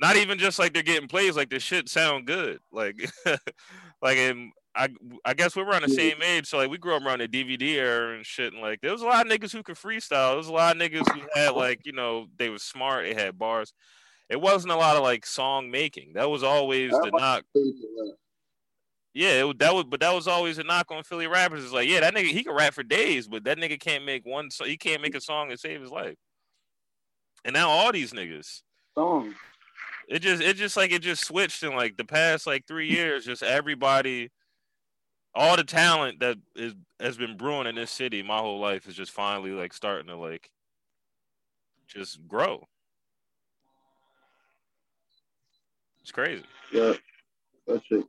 not 0.00 0.16
even 0.16 0.38
just 0.38 0.58
like 0.58 0.72
they're 0.74 0.82
getting 0.82 1.08
plays. 1.08 1.36
Like 1.36 1.50
this 1.50 1.62
shit 1.62 1.88
sound 1.88 2.26
good. 2.26 2.58
Like, 2.72 2.96
like 4.02 4.18
and 4.18 4.52
I 4.74 4.88
I 5.24 5.34
guess 5.34 5.54
we're 5.54 5.70
on 5.72 5.82
the 5.82 5.88
same 5.88 6.22
age, 6.22 6.46
so 6.46 6.58
like 6.58 6.70
we 6.70 6.78
grew 6.78 6.94
up 6.94 7.04
around 7.04 7.20
the 7.20 7.28
DVD 7.28 7.74
era 7.74 8.16
and 8.16 8.24
shit. 8.24 8.52
And 8.52 8.62
like 8.62 8.80
there 8.80 8.92
was 8.92 9.02
a 9.02 9.06
lot 9.06 9.26
of 9.26 9.32
niggas 9.32 9.52
who 9.52 9.62
could 9.62 9.76
freestyle. 9.76 10.30
There 10.30 10.36
was 10.36 10.48
a 10.48 10.52
lot 10.52 10.76
of 10.76 10.82
niggas 10.82 11.10
who 11.12 11.20
had 11.34 11.50
like 11.54 11.84
you 11.84 11.92
know 11.92 12.26
they 12.38 12.48
were 12.48 12.58
smart. 12.58 13.04
They 13.04 13.14
had 13.14 13.38
bars. 13.38 13.72
it 14.30 14.40
wasn't 14.40 14.72
a 14.72 14.76
lot 14.76 14.96
of 14.96 15.02
like 15.02 15.26
song 15.26 15.70
making. 15.70 16.14
That 16.14 16.30
was 16.30 16.42
always 16.42 16.90
the 16.90 17.10
knock. 17.12 17.44
Yeah, 19.14 19.44
it, 19.44 19.58
that 19.58 19.74
was, 19.74 19.84
but 19.84 20.00
that 20.00 20.14
was 20.14 20.26
always 20.26 20.56
a 20.58 20.62
knock 20.62 20.90
on 20.90 21.04
Philly 21.04 21.26
rappers. 21.26 21.62
It's 21.62 21.72
like, 21.72 21.88
yeah, 21.88 22.00
that 22.00 22.14
nigga 22.14 22.28
he 22.28 22.42
can 22.42 22.54
rap 22.54 22.72
for 22.72 22.82
days, 22.82 23.28
but 23.28 23.44
that 23.44 23.58
nigga 23.58 23.78
can't 23.78 24.06
make 24.06 24.24
one. 24.24 24.50
So 24.50 24.64
he 24.64 24.78
can't 24.78 25.02
make 25.02 25.14
a 25.14 25.20
song 25.20 25.50
and 25.50 25.60
save 25.60 25.82
his 25.82 25.90
life. 25.90 26.16
And 27.44 27.52
now 27.52 27.68
all 27.68 27.92
these 27.92 28.12
niggas, 28.12 28.62
Songs. 28.96 29.34
it 30.08 30.20
just, 30.20 30.40
it 30.40 30.56
just 30.56 30.76
like 30.76 30.92
it 30.92 31.02
just 31.02 31.24
switched 31.24 31.62
in 31.62 31.74
like 31.74 31.96
the 31.98 32.04
past 32.04 32.46
like 32.46 32.66
three 32.66 32.88
years. 32.88 33.26
Just 33.26 33.42
everybody, 33.42 34.30
all 35.34 35.56
the 35.56 35.64
talent 35.64 36.20
that 36.20 36.36
is 36.54 36.74
has 37.00 37.16
been 37.16 37.36
brewing 37.36 37.66
in 37.66 37.74
this 37.74 37.90
city 37.90 38.22
my 38.22 38.38
whole 38.38 38.60
life 38.60 38.86
is 38.86 38.94
just 38.94 39.12
finally 39.12 39.50
like 39.50 39.72
starting 39.72 40.08
to 40.08 40.16
like 40.16 40.50
just 41.88 42.26
grow. 42.26 42.66
It's 46.00 46.10
crazy. 46.10 46.44
Yeah. 46.72 46.94
That 47.66 47.82
shit. 47.84 48.04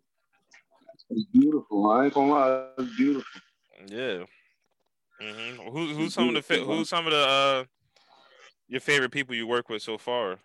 It's 1.10 1.26
beautiful. 1.32 1.92
I 1.92 2.06
ain't 2.06 2.14
gonna 2.14 2.32
lie, 2.32 2.68
it's 2.78 2.96
beautiful. 2.96 3.42
Yeah. 3.88 4.24
hmm 5.20 5.62
Who, 5.70 5.94
who's 5.94 6.14
some 6.14 6.36
of 6.36 6.48
the 6.48 6.58
who's 6.58 6.90
some 6.90 7.06
of 7.06 7.12
the 7.12 7.18
uh 7.18 7.64
your 8.68 8.82
favorite 8.82 9.12
people 9.12 9.36
you 9.36 9.46
work 9.46 9.70
with 9.70 9.82
so 9.82 9.98
far? 9.98 10.40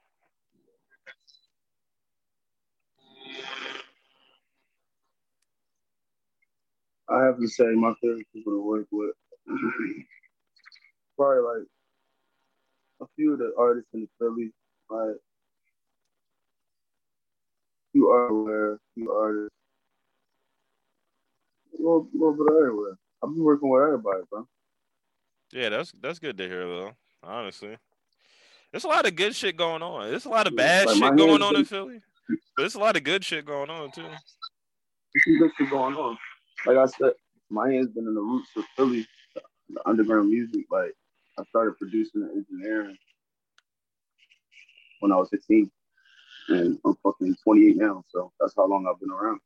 I 7.10 7.24
have 7.24 7.38
to 7.38 7.48
say 7.48 7.64
my 7.64 7.92
favorite 8.02 8.26
people 8.34 8.52
to 8.52 8.62
work 8.62 8.86
with. 8.90 9.14
Probably 11.16 11.42
like 11.42 11.66
a 13.00 13.06
few 13.16 13.32
of 13.32 13.38
the 13.38 13.52
artists 13.58 13.88
in 13.94 14.00
the 14.02 14.08
Philly, 14.18 14.50
like 14.90 15.16
few 17.92 18.08
artists, 18.08 18.84
few 18.94 19.10
artists, 19.10 19.54
a 21.74 21.82
little, 21.82 22.08
little 22.12 22.32
bit 22.34 22.54
everywhere. 22.56 22.98
I've 23.22 23.30
been 23.30 23.42
working 23.42 23.68
with 23.70 23.82
everybody, 23.82 24.20
bro. 24.30 24.46
Yeah, 25.52 25.70
that's 25.70 25.92
that's 26.00 26.18
good 26.18 26.36
to 26.38 26.46
hear 26.46 26.66
though. 26.66 26.92
Honestly, 27.22 27.76
there's 28.70 28.84
a 28.84 28.88
lot 28.88 29.06
of 29.06 29.16
good 29.16 29.34
shit 29.34 29.56
going 29.56 29.82
on. 29.82 30.10
There's 30.10 30.26
a 30.26 30.28
lot 30.28 30.46
of 30.46 30.54
bad 30.54 30.86
like, 30.86 30.96
shit 30.96 31.16
going 31.16 31.42
on 31.42 31.52
been- 31.52 31.60
in 31.60 31.64
Philly. 31.64 32.00
But 32.28 32.62
there's 32.62 32.74
a 32.74 32.78
lot 32.80 32.96
of 32.96 33.04
good 33.04 33.24
shit 33.24 33.46
going 33.46 33.70
on 33.70 33.90
too. 33.90 34.02
There's 34.02 35.24
some 35.24 35.38
good 35.38 35.50
shit 35.56 35.70
going 35.70 35.94
on. 35.94 36.18
Like 36.66 36.76
I 36.78 36.86
said, 36.86 37.12
my 37.50 37.70
hand's 37.72 37.92
been 37.92 38.06
in 38.06 38.14
the 38.14 38.20
roots 38.20 38.50
of 38.56 38.64
Philly, 38.76 39.06
the 39.70 39.80
underground 39.88 40.30
music. 40.30 40.66
Like 40.70 40.94
I 41.38 41.44
started 41.44 41.78
producing 41.78 42.22
and 42.22 42.32
engineering 42.46 42.98
when 45.00 45.12
I 45.12 45.16
was 45.16 45.28
15, 45.30 45.70
and 46.50 46.78
I'm 46.84 46.96
fucking 47.02 47.36
28 47.44 47.76
now. 47.76 48.04
So 48.10 48.32
that's 48.40 48.54
how 48.56 48.66
long 48.68 48.86
I've 48.88 49.00
been 49.00 49.10
around. 49.10 49.40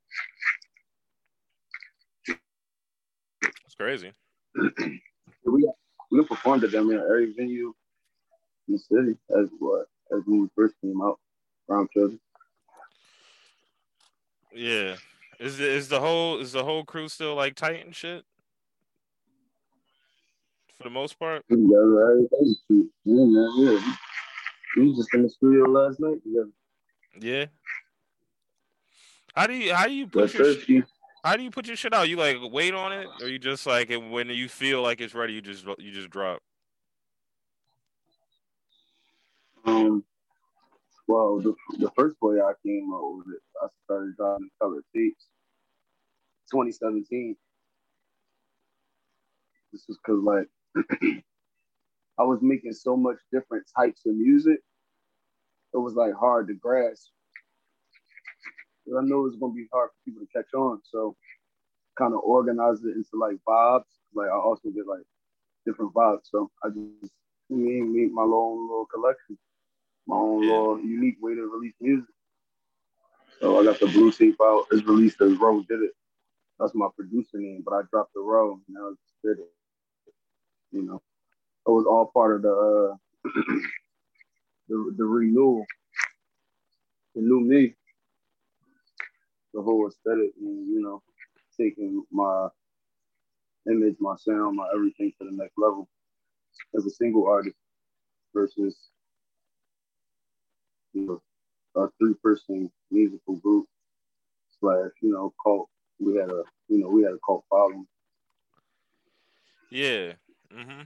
It's 3.67 3.75
crazy. 3.77 4.13
We 5.47 5.71
we 6.11 6.25
performed 6.25 6.65
at 6.65 6.73
them 6.73 6.91
in 6.91 6.99
every 6.99 7.33
venue 7.35 7.75
in 8.69 8.75
the 8.75 8.79
city 8.79 9.17
as 9.39 9.49
what 9.59 9.87
as 10.13 10.23
when 10.27 10.43
we 10.43 10.49
first 10.57 10.75
came 10.83 11.01
out. 11.03 11.19
Brown 11.69 11.89
children. 11.95 12.21
Yeah. 14.55 14.97
Is 15.43 15.59
the, 15.59 15.69
is 15.69 15.89
the 15.89 15.99
whole 15.99 16.39
is 16.39 16.53
the 16.53 16.63
whole 16.63 16.85
crew 16.85 17.09
still 17.09 17.35
like 17.35 17.57
tight 17.57 17.85
and 17.85 17.93
shit? 17.93 18.25
For 20.79 20.85
the 20.85 20.91
most 20.91 21.19
part. 21.19 21.43
Every 21.51 21.59
day. 21.59 22.29
Yeah, 23.05 23.49
yeah. 23.57 23.95
We 24.77 24.95
just 24.95 25.13
in 25.15 25.25
the 25.25 25.29
studio 25.29 25.65
last 25.65 25.99
night 25.99 26.23
together. 26.23 26.51
Yeah. 27.21 27.47
How 29.35 29.49
do 29.49 29.55
you 29.55 29.75
how 29.75 29.87
do 29.89 29.93
you 29.93 30.07
put 30.07 30.33
your 30.33 30.55
sh- 30.55 30.83
how 31.25 31.37
do 31.37 31.43
you 31.43 31.51
put 31.51 31.67
your 31.67 31.75
shit 31.75 31.93
out? 31.93 32.09
You 32.09 32.19
like 32.19 32.37
wait 32.41 32.73
on 32.73 32.93
it, 32.93 33.09
or 33.21 33.27
you 33.27 33.41
just 33.41 33.67
like 33.67 33.91
when 33.91 34.29
you 34.29 34.49
feel 34.49 34.81
like 34.81 35.01
it's 35.01 35.15
ready, 35.15 35.33
you 35.33 35.41
just 35.41 35.67
you 35.79 35.91
just 35.91 36.11
drop. 36.11 36.41
Um, 39.65 40.05
well, 41.13 41.41
the, 41.41 41.55
the 41.79 41.91
first 41.97 42.17
way 42.23 42.41
I 42.41 42.53
came 42.67 42.93
up 42.95 43.03
with 43.05 43.29
it, 43.37 43.43
I 43.63 43.69
started 43.85 44.17
dropping 44.17 44.51
color 44.61 44.83
tapes. 44.97 45.27
2017. 46.53 47.37
This 49.73 49.85
was 49.89 49.99
because 50.05 50.23
like 50.23 50.49
I 52.19 52.25
was 52.25 52.41
making 52.43 52.73
so 52.73 52.97
much 52.97 53.19
different 53.33 53.67
types 53.77 54.03
of 54.07 54.15
music. 54.15 54.61
It 55.75 55.79
was 55.79 55.95
like 55.95 56.15
hard 56.15 56.49
to 56.49 56.55
grasp. 56.55 57.11
'Cause 58.85 58.97
I 58.99 59.05
know 59.05 59.21
it 59.21 59.31
was 59.31 59.37
gonna 59.41 59.55
be 59.55 59.69
hard 59.73 59.91
for 59.91 59.97
people 60.05 60.23
to 60.27 60.33
catch 60.33 60.53
on, 60.55 60.81
so 60.85 61.17
kind 61.99 62.15
of 62.15 62.21
organized 62.21 62.85
it 62.87 62.97
into 62.97 63.11
like 63.21 63.37
vibes. 63.49 63.85
Like 64.15 64.29
I 64.31 64.37
also 64.37 64.71
did 64.71 64.87
like 64.87 65.05
different 65.67 65.95
vibes, 65.95 66.23
so 66.25 66.51
I 66.65 66.69
just 66.71 67.13
me 67.51 67.83
made 67.83 68.13
my 68.13 68.23
own 68.23 68.69
little 68.69 68.87
collection 68.93 69.39
my 70.07 70.17
own 70.17 70.43
Yeah. 70.43 70.49
little 70.49 70.81
unique 70.81 71.19
way 71.21 71.35
to 71.35 71.43
release 71.43 71.75
music. 71.81 72.09
So 73.41 73.61
I 73.61 73.65
got 73.65 73.81
the 73.81 73.87
blue 73.89 74.13
tape 74.13 74.39
out. 74.43 74.67
It's 74.73 74.87
released 74.87 75.21
as 75.23 75.39
Row 75.39 75.63
Did 75.69 75.83
It. 75.83 75.93
That's 76.61 76.75
my 76.75 76.89
producer 76.97 77.39
name, 77.39 77.63
but 77.65 77.75
I 77.75 77.83
dropped 77.91 78.15
the 78.15 78.21
Row 78.21 78.61
and 78.69 78.79
I 78.79 78.91
just 78.91 79.15
did 79.25 79.39
it. 79.45 79.51
You 80.73 80.83
know, 80.83 81.03
it 81.67 81.71
was 81.71 81.87
all 81.87 82.11
part 82.13 82.37
of 82.37 82.43
the 82.43 82.51
uh, 82.53 82.97
the 84.69 84.95
the 84.99 85.05
renewal, 85.05 85.67
the 87.15 87.23
new 87.23 87.41
me, 87.41 87.75
the 89.55 89.63
whole 89.63 89.89
aesthetic, 89.89 90.33
and 90.41 90.69
you 90.69 90.83
know, 90.83 91.03
taking 91.61 92.05
my 92.13 92.49
image, 93.71 93.97
my 94.01 94.17
sound, 94.19 94.57
my 94.57 94.69
everything 94.75 95.13
to 95.21 95.27
the 95.27 95.37
next 95.37 95.55
level 95.59 95.89
as 96.77 96.87
a 96.87 96.91
single 96.91 97.27
artist 97.29 97.57
versus 98.35 98.79
you 100.93 101.07
know, 101.75 101.83
a 101.83 101.89
three 101.99 102.15
person 102.23 102.71
musical 102.91 103.37
group 103.37 103.67
slash, 104.61 104.91
you 105.01 105.11
know, 105.11 105.33
cult. 105.43 105.69
We 106.01 106.17
had 106.17 106.31
a 106.31 106.43
you 106.69 106.79
know, 106.79 106.89
we 106.89 107.03
had 107.03 107.13
a 107.13 107.19
cult 107.25 107.45
following. 107.51 107.87
Yeah. 109.71 110.13
hmm 110.53 110.83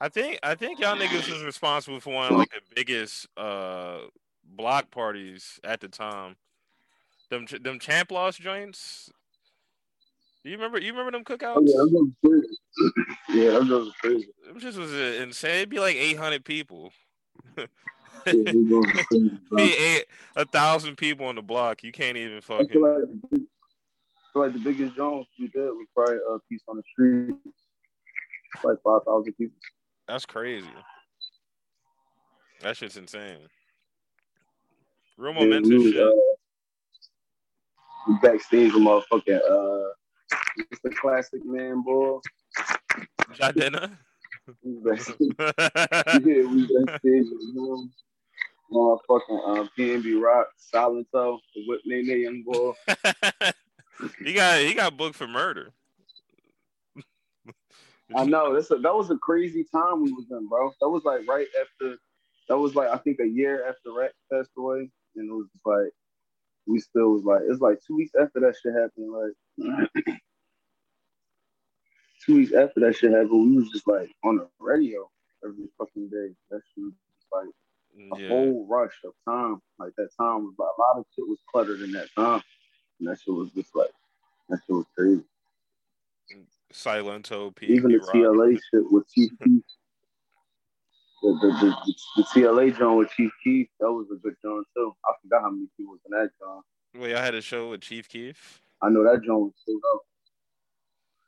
I 0.00 0.08
think 0.08 0.38
I 0.42 0.54
think 0.54 0.80
y'all 0.80 0.96
niggas 0.96 1.30
was 1.30 1.42
responsible 1.44 2.00
for 2.00 2.14
one 2.14 2.32
of 2.32 2.38
like 2.38 2.50
the 2.50 2.62
biggest 2.74 3.28
uh 3.36 3.98
block 4.44 4.90
parties 4.90 5.60
at 5.62 5.80
the 5.80 5.88
time. 5.88 6.36
Them 7.28 7.46
ch- 7.46 7.62
them 7.62 7.78
champ 7.78 8.10
loss 8.10 8.36
joints. 8.36 9.10
You 10.42 10.52
remember 10.52 10.80
you 10.80 10.92
remember 10.92 11.12
them 11.12 11.24
cookouts? 11.24 11.56
Oh 11.56 11.62
yeah, 11.64 11.82
was 11.82 12.10
crazy. 12.24 12.56
yeah, 13.44 13.58
was 13.58 13.92
crazy. 14.00 14.28
Them 14.46 14.58
just 14.58 14.78
was 14.78 14.92
insane. 14.94 15.56
It'd 15.56 15.68
be 15.68 15.80
like 15.80 15.96
eight 15.96 16.16
hundred 16.16 16.44
people. 16.44 16.92
Yeah, 18.26 18.32
we 18.52 18.68
going 18.68 18.90
crazy, 18.90 19.30
bro. 19.48 19.56
Be 19.64 20.04
a 20.36 20.44
thousand 20.44 20.96
people 20.96 21.26
on 21.26 21.36
the 21.36 21.42
block. 21.42 21.82
You 21.82 21.92
can't 21.92 22.16
even 22.16 22.38
I 22.38 22.40
fucking 22.40 22.68
feel 22.68 22.82
like, 22.82 23.02
the 23.30 23.36
I 23.36 24.32
feel 24.32 24.42
like 24.42 24.52
the 24.52 24.58
biggest 24.60 24.96
Jones 24.96 25.26
we 25.38 25.48
did 25.48 25.62
was 25.62 25.86
probably 25.94 26.16
a 26.16 26.38
piece 26.48 26.62
on 26.68 26.76
the 26.76 26.82
street. 26.92 27.34
Like 28.64 28.76
five 28.84 29.00
thousand 29.06 29.32
people. 29.34 29.56
That's 30.06 30.26
crazy. 30.26 30.66
That 32.62 32.76
shit's 32.76 32.96
insane. 32.96 33.38
Real 35.16 35.34
Yeah, 35.34 35.60
we 35.60 35.92
shit. 35.92 36.02
uh, 36.02 36.10
we 38.08 38.14
backstage 38.22 38.72
with 38.72 38.82
motherfucking 38.82 39.40
uh 39.50 39.92
it's 40.70 40.80
the 40.82 40.90
classic 40.90 41.44
man 41.44 41.82
boy. 41.82 42.18
Jadena. 43.34 43.90
Yeah, 44.62 46.42
we 46.44 46.66
backstage 46.66 47.26
with 47.30 47.54
him. 47.54 47.92
Motherfucking 48.72 49.58
uh, 49.58 49.68
PNB 49.76 50.20
Rock, 50.20 50.48
Silento, 50.72 51.38
the 51.54 51.64
Whip 51.66 51.80
Nene 51.84 52.22
young 52.22 52.42
boy. 52.42 52.72
he 54.24 54.32
got 54.32 54.60
he 54.60 54.74
got 54.74 54.96
booked 54.96 55.16
for 55.16 55.26
murder. 55.26 55.72
I 58.14 58.24
know 58.24 58.54
that's 58.54 58.70
a, 58.70 58.76
that 58.76 58.94
was 58.94 59.10
a 59.10 59.16
crazy 59.18 59.64
time 59.72 60.02
we 60.02 60.12
was 60.12 60.26
in, 60.30 60.48
bro. 60.48 60.72
That 60.80 60.88
was 60.88 61.04
like 61.04 61.26
right 61.28 61.46
after. 61.60 61.96
That 62.48 62.58
was 62.58 62.74
like 62.74 62.88
I 62.88 62.96
think 62.98 63.18
a 63.20 63.26
year 63.26 63.68
after 63.68 63.92
Rat 63.92 64.12
passed 64.32 64.50
away, 64.56 64.90
and 65.16 65.30
it 65.30 65.32
was 65.32 65.46
like 65.64 65.92
we 66.66 66.78
still 66.80 67.10
was 67.10 67.24
like 67.24 67.42
it's 67.48 67.60
like 67.60 67.78
two 67.86 67.96
weeks 67.96 68.12
after 68.20 68.40
that 68.40 68.54
shit 68.60 68.74
happened. 68.74 69.12
Like 69.12 70.16
two 72.26 72.36
weeks 72.36 72.52
after 72.52 72.80
that 72.80 72.96
shit 72.96 73.12
happened, 73.12 73.50
we 73.50 73.56
was 73.56 73.68
just 73.70 73.86
like 73.86 74.10
on 74.24 74.36
the 74.36 74.48
radio 74.58 75.08
every 75.44 75.68
fucking 75.78 76.08
day. 76.08 76.34
That 76.50 76.60
shit 76.74 76.84
was 76.84 76.94
just 76.94 77.26
like 77.32 77.48
a 77.96 78.18
Yeah. 78.20 78.28
whole 78.28 78.66
rush 78.68 78.94
of 79.04 79.12
time. 79.28 79.60
Like 79.78 79.94
that 79.96 80.10
time 80.18 80.44
was 80.44 80.54
a 80.58 80.62
lot 80.62 80.98
of 80.98 81.06
shit 81.14 81.26
was 81.28 81.38
cluttered 81.50 81.80
in 81.80 81.92
that 81.92 82.08
time, 82.14 82.42
and 82.98 83.08
that 83.08 83.20
shit 83.20 83.34
was 83.34 83.50
just 83.52 83.74
like 83.74 83.90
that 84.48 84.60
shit 84.66 84.76
was 84.76 84.86
crazy. 84.96 85.24
Silento, 86.72 87.54
P. 87.54 87.66
Even 87.66 87.92
the. 87.92 87.98
TLA 87.98 88.52
shit 88.70 88.90
with 88.90 89.06
TP. 89.16 89.62
The, 91.22 91.32
the, 91.32 91.48
the, 91.86 91.94
the 92.16 92.22
TLA 92.22 92.78
joint 92.78 92.96
with 92.96 93.10
Chief 93.10 93.30
Keef, 93.44 93.68
that 93.78 93.92
was 93.92 94.06
a 94.10 94.16
good 94.16 94.34
joint 94.42 94.66
too. 94.74 94.96
I 95.04 95.12
forgot 95.20 95.42
how 95.42 95.50
many 95.50 95.66
people 95.76 95.92
was 95.92 96.00
in 96.06 96.12
that 96.12 96.30
joint. 96.40 96.64
Well, 96.98 97.10
y'all 97.10 97.18
had 97.22 97.34
a 97.34 97.42
show 97.42 97.68
with 97.68 97.82
Chief 97.82 98.08
Keef. 98.08 98.62
I 98.80 98.88
know 98.88 99.04
that 99.04 99.22
joint 99.22 99.40
was 99.40 99.52
sold 99.66 99.82
out. 99.92 100.00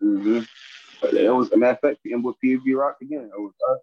Mm-hmm. 0.03 0.41
But 1.03 1.13
it 1.13 1.29
was 1.31 1.53
a 1.53 1.59
matter 1.59 1.73
of 1.73 1.81
fact, 1.81 1.99
and 2.07 2.25
with 2.25 2.37
PNB 2.43 2.75
Rock 2.75 2.97
again. 3.03 3.31
It 3.37 3.39
was 3.39 3.53
us, 3.71 3.81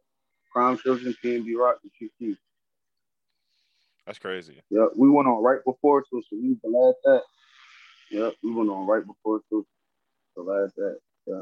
Crime 0.51 0.79
Children, 0.79 1.13
PNB 1.23 1.55
Rock, 1.55 1.77
and 1.83 1.91
Chief 1.93 2.09
Keef. 2.17 2.37
That's 4.05 4.19
crazy. 4.19 4.61
Yeah, 4.69 4.87
we 4.95 5.09
went 5.09 5.27
on 5.27 5.43
right 5.43 5.59
before 5.65 6.03
so 6.11 6.21
so 6.29 6.37
we 6.41 6.57
last 6.63 6.97
act. 7.15 7.25
Yeah, 8.11 8.29
we 8.43 8.51
went 8.53 8.69
on 8.69 8.87
right 8.87 9.05
before 9.05 9.41
so 9.49 9.65
the 10.35 10.41
last 10.41 10.73
act. 10.83 10.99
Yeah. 11.27 11.41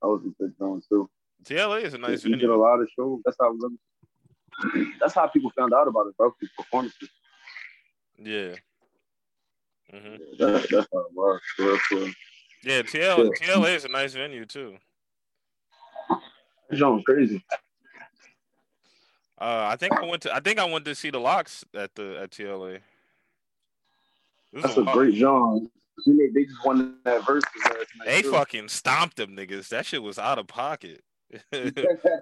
That 0.00 0.08
was 0.08 0.22
a 0.26 0.42
good 0.42 0.54
joint 0.58 0.84
too. 0.88 1.08
TLA 1.44 1.82
is 1.82 1.94
a 1.94 1.98
nice 1.98 2.24
we 2.24 2.32
did 2.32 2.44
a 2.44 2.46
venue. 2.48 2.60
lot 2.60 2.80
of 2.80 2.88
shows. 2.98 3.20
That's 3.24 3.36
how 3.40 3.56
that's 5.00 5.14
how 5.14 5.26
people 5.28 5.52
found 5.56 5.72
out 5.72 5.88
about 5.88 6.06
it, 6.08 6.16
bro. 6.16 6.32
through 6.38 6.48
Performances. 6.56 7.08
Yeah. 8.18 8.54
hmm 9.90 10.16
That, 10.38 10.66
that's 10.70 10.88
how 10.92 11.04
it. 11.36 11.40
For 11.56 11.64
real, 11.64 11.78
real. 11.92 12.12
Yeah, 12.64 12.82
TL, 12.82 13.30
Yeah. 13.40 13.56
TLA 13.56 13.76
is 13.76 13.84
a 13.84 13.88
nice 13.88 14.14
venue 14.14 14.44
too. 14.44 14.76
That 16.70 16.76
joint 16.76 17.02
crazy. 17.04 17.44
Uh, 19.42 19.66
I 19.72 19.74
think 19.74 19.92
I 19.92 20.04
went 20.04 20.22
to 20.22 20.32
I 20.32 20.38
think 20.38 20.60
I 20.60 20.64
went 20.64 20.84
to 20.84 20.94
see 20.94 21.10
the 21.10 21.18
LOX 21.18 21.64
at 21.74 21.92
the 21.96 22.20
at 22.22 22.30
TLA. 22.30 22.78
That's 24.52 24.76
was 24.76 24.86
a 24.86 24.92
great 24.92 25.16
joint. 25.16 25.68
They, 26.06 26.44
just 26.44 26.64
won 26.64 26.98
that 27.04 27.26
verse. 27.26 27.42
They 28.04 28.22
fucking 28.22 28.68
stomped 28.68 29.16
them 29.16 29.36
niggas. 29.36 29.68
That 29.68 29.84
shit 29.84 30.02
was 30.02 30.18
out 30.18 30.38
of 30.38 30.46
pocket. 30.46 31.02
that 31.50 32.12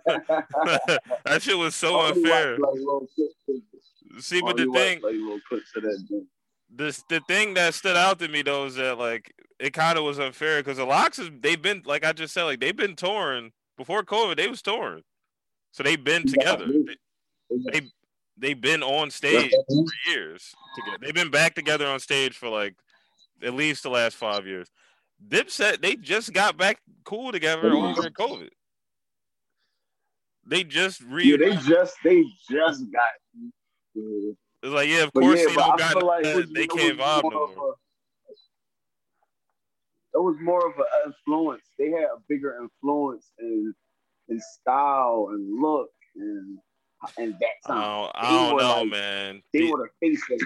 shit 1.41 1.59
was 1.59 1.75
so 1.75 2.01
only 2.01 2.23
unfair. 2.23 2.57
watched, 2.59 2.63
like, 2.63 2.75
little 2.75 3.07
clips. 3.15 4.27
See, 4.27 4.41
but 4.41 4.59
I 4.59 4.65
the 4.65 4.73
thing, 4.73 5.03
watched, 5.03 5.05
like 5.05 5.15
little 5.15 5.41
clips 5.47 5.73
of 5.77 5.83
that 5.83 6.07
joint. 6.09 6.27
this 6.75 7.05
the 7.11 7.21
thing 7.29 7.53
that 7.55 7.75
stood 7.75 7.97
out 7.97 8.19
to 8.21 8.29
me 8.29 8.41
though 8.41 8.65
is 8.65 8.77
that 8.77 8.97
like 8.97 9.35
it 9.59 9.75
kind 9.75 9.99
of 9.99 10.05
was 10.05 10.19
unfair 10.19 10.61
because 10.61 10.79
the 10.79 10.87
LOX 10.87 11.19
is 11.19 11.31
they've 11.41 11.61
been 11.61 11.83
like 11.85 12.03
I 12.03 12.13
just 12.13 12.33
said 12.33 12.45
like 12.45 12.61
they've 12.61 12.75
been 12.75 12.97
torn 12.97 13.53
before 13.77 14.05
COVID. 14.05 14.37
They 14.37 14.49
was 14.49 14.63
torn, 14.63 15.03
so 15.71 15.83
they've 15.83 16.03
been 16.03 16.27
together. 16.27 16.67
they- 16.67 16.97
They, 17.51 17.81
they 17.81 17.87
they've 18.39 18.61
been 18.61 18.83
on 18.83 19.11
stage 19.11 19.51
for 19.69 19.85
years 20.11 20.55
together. 20.77 20.99
They've 21.01 21.15
been 21.15 21.31
back 21.31 21.55
together 21.55 21.87
on 21.87 22.01
stage 22.01 22.37
for 22.37 22.49
like 22.49 22.75
at 23.43 23.55
least 23.55 23.83
the 23.83 23.91
last 23.91 24.17
five 24.17 24.47
years. 24.47 24.71
Dipset, 25.29 25.83
they 25.83 25.97
just 25.97 26.33
got 26.33 26.57
back 26.57 26.81
cool 27.05 27.33
together 27.33 27.73
over 27.73 28.03
COVID. 28.11 28.49
They 30.47 30.65
just 30.65 31.01
re. 31.03 31.25
Yeah, 31.25 31.37
they 31.37 31.57
just 31.57 31.97
they 32.03 32.25
just 32.51 32.85
got. 32.93 33.11
Yeah. 33.95 34.33
it's 34.63 34.73
like 34.73 34.89
yeah, 34.89 35.03
of 35.05 35.11
But 35.13 35.21
course 35.21 35.41
yeah, 35.41 35.47
they 35.47 35.55
don't 35.55 35.79
got. 35.79 35.93
feel 35.93 36.07
like 36.07 36.25
it 36.25 36.55
they 36.55 36.67
can't 36.67 36.99
vibe 36.99 37.23
no 37.25 37.31
more. 37.55 37.75
It 40.13 40.19
was 40.19 40.37
more 40.41 40.67
of 40.67 40.73
an 40.77 40.85
influence. 41.13 41.63
They 41.79 41.91
had 41.91 42.05
a 42.05 42.21
bigger 42.29 42.57
influence 42.61 43.31
in 43.39 43.75
in 44.29 44.41
style 44.41 45.29
and 45.31 45.61
look 45.61 45.91
and 46.17 46.59
and 47.19 47.35
that 47.35 47.49
I 47.67 47.69
time. 47.69 47.81
don't, 47.83 48.13
I 48.15 48.31
don't 48.31 48.57
know, 48.59 48.81
like- 48.83 48.91
man. 48.91 49.43
They 49.53 49.61
The- 49.61 49.71
were 49.73 49.91
the 50.01 50.07
face 50.09 50.23
of. 50.31 50.41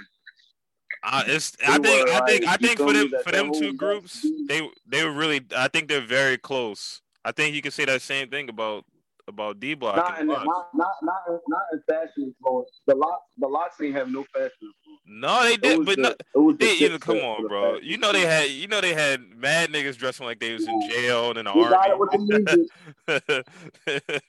I, 1.07 1.23
it's, 1.27 1.53
I 1.67 1.77
think 1.79 2.09
I 2.09 2.21
think 2.27 2.45
like, 2.47 2.49
I 2.55 2.57
think 2.57 2.79
for 2.79 2.93
them 2.95 3.13
for 3.25 3.31
them 3.31 3.53
two 3.53 3.75
groups 3.75 4.25
they 4.49 4.67
they 4.87 5.05
were 5.05 5.13
really 5.13 5.43
I 5.55 5.69
think 5.69 5.87
they're 5.89 6.01
very 6.01 6.39
close. 6.39 7.03
I 7.27 7.33
think 7.33 7.55
you 7.55 7.61
can 7.61 7.73
say 7.73 7.85
that 7.85 8.01
same 8.01 8.31
thing 8.31 8.49
about 8.49 8.87
about 9.29 9.61
D 9.61 9.75
Block. 9.75 9.97
Not 9.97 10.15
in 10.15 10.21
and 10.23 10.31
the, 10.31 10.33
LOX. 10.35 10.47
not 10.47 10.67
not 10.75 10.89
not 11.03 11.17
in, 11.29 11.39
not 11.49 11.63
in 11.75 11.83
fashion 11.91 12.25
influence. 12.41 12.71
The 12.87 12.95
LOX 12.95 13.21
the 13.37 13.47
LOX 13.49 13.79
ain't 13.83 13.95
have 13.97 14.11
no 14.11 14.23
fashion 14.33 14.51
influence. 14.63 15.01
No, 15.07 15.43
they 15.43 15.57
did, 15.59 15.85
but 15.85 15.97
the, 15.97 16.03
no, 16.03 16.09
it 16.09 16.39
was 16.39 16.57
the 16.57 16.65
they 16.65 16.73
even 16.77 16.99
come 16.99 17.19
on, 17.19 17.49
bro. 17.49 17.77
You 17.83 17.99
know 17.99 18.11
they 18.11 18.23
had 18.25 18.49
you 18.49 18.67
know 18.69 18.81
they 18.81 18.95
had 18.95 19.21
mad 19.37 19.69
niggas 19.71 19.99
dressing 19.99 20.25
like 20.25 20.41
they 20.41 20.55
was 20.55 20.67
in 20.67 20.89
jail 20.91 21.29
and 21.37 21.39
in 21.41 21.45
the 21.45 21.51
army. 21.51 22.67
the 23.07 23.45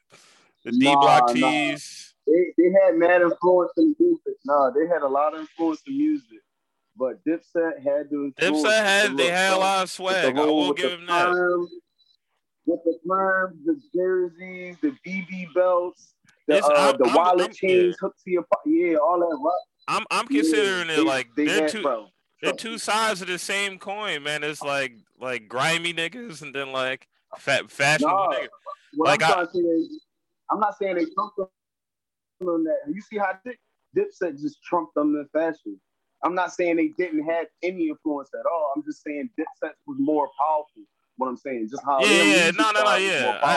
the 0.66 0.72
D 0.72 0.80
Block 0.94 1.34
Nah, 1.36 1.50
nah. 1.50 1.76
They, 2.28 2.54
they 2.58 2.70
had 2.84 2.96
mad 2.98 3.22
influence 3.22 3.72
in 3.78 3.96
music. 4.00 4.34
Nah, 4.46 4.72
they 4.72 4.88
had 4.88 5.02
a 5.04 5.08
lot 5.08 5.34
of 5.34 5.42
influence 5.42 5.82
in 5.88 5.98
music. 5.98 6.40
But 6.98 7.24
Dipset 7.26 7.84
had 7.84 8.10
to. 8.10 8.32
Dipset 8.40 8.84
had 8.84 9.18
they 9.18 9.28
had 9.28 9.54
a 9.54 9.58
lot 9.58 9.84
of 9.84 9.90
swag. 9.90 10.38
I 10.38 10.46
will 10.46 10.74
give 10.74 10.92
the 10.92 10.96
him 10.98 11.06
that. 11.08 11.68
With 12.68 12.80
the 12.84 12.98
perms, 13.08 13.64
the 13.66 13.80
jerseys, 13.94 14.78
the 14.82 14.96
BB 15.06 15.54
belts, 15.54 16.16
the 16.48 16.56
It's- 16.56 16.68
uh, 16.70 16.74
I'm- 16.74 16.98
the 16.98 17.06
I'm- 17.06 17.16
wallet 17.16 17.42
I'm- 17.42 17.54
chains 17.54 17.96
hooked 18.02 18.24
to 18.24 18.32
your 18.32 18.46
yeah, 18.66 18.96
all 18.98 19.20
that 19.20 19.38
rock. 19.44 19.54
I'm 19.88 20.04
I'm 20.10 20.26
Yeah, 20.32 20.42
considering 20.42 20.90
it 20.90 21.06
like 21.06 21.28
they 21.36 21.46
they're 21.46 21.62
had, 21.64 21.70
two 21.70 21.82
bro. 21.84 22.08
they're 22.42 22.54
two 22.54 22.80
sides 22.80 23.22
of 23.22 23.28
the 23.28 23.38
same 23.38 23.78
coin, 23.78 24.24
man. 24.24 24.44
It's 24.44 24.64
like 24.64 24.94
like 25.20 25.48
grimy 25.48 25.94
niggas 25.94 26.42
and 26.42 26.56
then 26.56 26.72
like 26.72 27.08
fat 27.38 27.70
fashionable 27.70 28.16
Nah, 28.18 28.34
niggas. 28.34 28.50
Like, 28.96 29.22
I'm 29.22 29.40
I, 29.40 29.44
is, 29.44 30.04
I'm 30.50 30.60
not 30.60 30.76
saying 30.80 30.96
they 30.96 31.06
trumped 31.06 31.38
them 31.38 31.48
on 32.42 32.64
that. 32.66 32.80
You 32.94 33.02
see 33.02 33.18
how 33.18 33.34
Dip, 33.46 33.56
Dipset 33.96 34.40
just 34.42 34.62
trumped 34.64 34.96
them 34.96 35.16
in 35.16 35.28
fashion. 35.32 35.80
I'm 36.24 36.34
not 36.36 36.54
saying 36.54 36.78
they 36.78 36.90
didn't 36.98 37.24
have 37.26 37.48
any 37.64 37.90
influence 37.90 38.30
at 38.34 38.46
all. 38.52 38.74
I'm 38.76 38.84
just 38.84 39.04
saying 39.04 39.30
Dipset 39.40 39.72
was 39.86 39.98
more 40.00 40.28
powerful. 40.40 40.84
What 41.18 41.28
I'm 41.28 41.38
saying, 41.38 41.68
just 41.70 41.84
how 41.86 42.00
Yeah, 42.04 42.24
yeah, 42.24 42.52
no, 42.52 42.72
no, 42.72 42.84
no, 42.84 42.96
yeah. 42.96 43.40
I- 43.42 43.56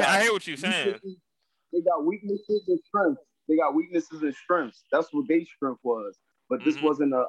got 0.00 0.02
I 0.08 0.22
hear 0.22 0.32
what 0.32 0.46
you're 0.46 0.56
saying. 0.58 0.96
They 1.72 1.80
got 1.80 2.04
weaknesses 2.04 2.64
and 2.68 2.78
strengths. 2.86 3.22
They 3.48 3.56
got 3.56 3.74
weaknesses 3.74 4.22
and 4.22 4.34
strengths. 4.34 4.84
That's 4.92 5.08
what 5.12 5.26
their 5.26 5.40
strength 5.44 5.80
was. 5.82 6.16
But 6.50 6.64
this 6.64 6.76
Mhm. 6.76 6.82
wasn't 6.82 7.14
a, 7.14 7.16
a, 7.18 7.20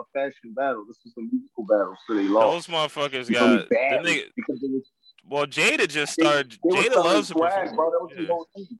a 0.00 0.04
fashion 0.14 0.52
battle. 0.54 0.84
This 0.86 0.98
was 1.04 1.12
a 1.18 1.22
musical 1.22 1.64
battle. 1.66 1.96
So 2.06 2.14
they 2.14 2.28
lost. 2.28 2.68
Those 2.68 2.74
motherfuckers 2.76 3.28
You 3.28 3.34
feel 3.36 3.48
me? 3.48 3.56
got 3.56 3.68
the 3.68 3.74
nigga. 3.76 4.24
because 4.36 4.62
it 4.62 4.70
was, 4.70 4.92
Well, 5.28 5.46
Jada 5.46 5.88
just 5.88 6.12
started. 6.12 6.52
they 6.52 6.76
were 6.76 6.82
Jada 6.84 7.04
loves 7.04 7.28
to 7.28 7.34
swag, 7.34 7.52
perform. 7.52 7.76
bro. 7.76 7.90
That 7.90 8.00
was 8.02 8.12
Yeah. 8.14 8.20
the 8.22 8.32
whole 8.32 8.48
thing. 8.54 8.78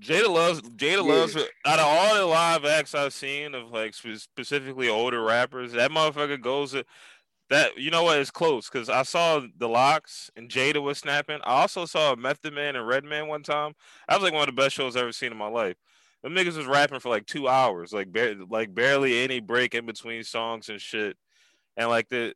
Jada 0.00 0.28
loves 0.28 0.60
Jada 0.62 0.96
Yeah. 0.96 1.00
loves 1.00 1.36
out 1.36 1.78
of 1.78 1.86
all 1.86 2.14
the 2.14 2.26
live 2.26 2.64
acts 2.64 2.94
I've 2.94 3.12
seen 3.12 3.54
of 3.54 3.70
like 3.70 3.94
specifically 3.94 4.88
older 4.88 5.22
rappers, 5.22 5.72
that 5.72 5.90
motherfucker 5.90 6.40
goes 6.40 6.72
to 6.72 6.84
that 7.48 7.78
you 7.78 7.90
know 7.90 8.02
what 8.02 8.18
is 8.18 8.30
close 8.30 8.68
because 8.68 8.88
I 8.88 9.02
saw 9.02 9.40
the 9.56 9.68
LOX 9.68 10.30
and 10.36 10.50
Jada 10.50 10.82
was 10.82 10.98
snapping. 10.98 11.40
I 11.44 11.60
also 11.60 11.86
saw 11.86 12.14
Method 12.16 12.52
Man 12.54 12.76
and 12.76 12.86
Redman 12.86 13.28
one 13.28 13.42
time. 13.42 13.74
That 14.08 14.16
was 14.16 14.24
like 14.24 14.32
one 14.32 14.48
of 14.48 14.54
the 14.54 14.60
best 14.60 14.74
shows 14.74 14.96
I've 14.96 15.02
ever 15.02 15.12
seen 15.12 15.32
in 15.32 15.38
my 15.38 15.48
life. 15.48 15.76
The 16.22 16.28
niggas 16.28 16.56
was 16.56 16.66
rapping 16.66 17.00
for 17.00 17.08
like 17.08 17.26
two 17.26 17.48
hours, 17.48 17.92
like 17.92 18.12
bar- 18.12 18.34
like 18.50 18.74
barely 18.74 19.22
any 19.22 19.40
break 19.40 19.74
in 19.74 19.86
between 19.86 20.24
songs 20.24 20.68
and 20.68 20.80
shit. 20.80 21.16
And 21.76 21.88
like 21.88 22.08
the 22.08 22.34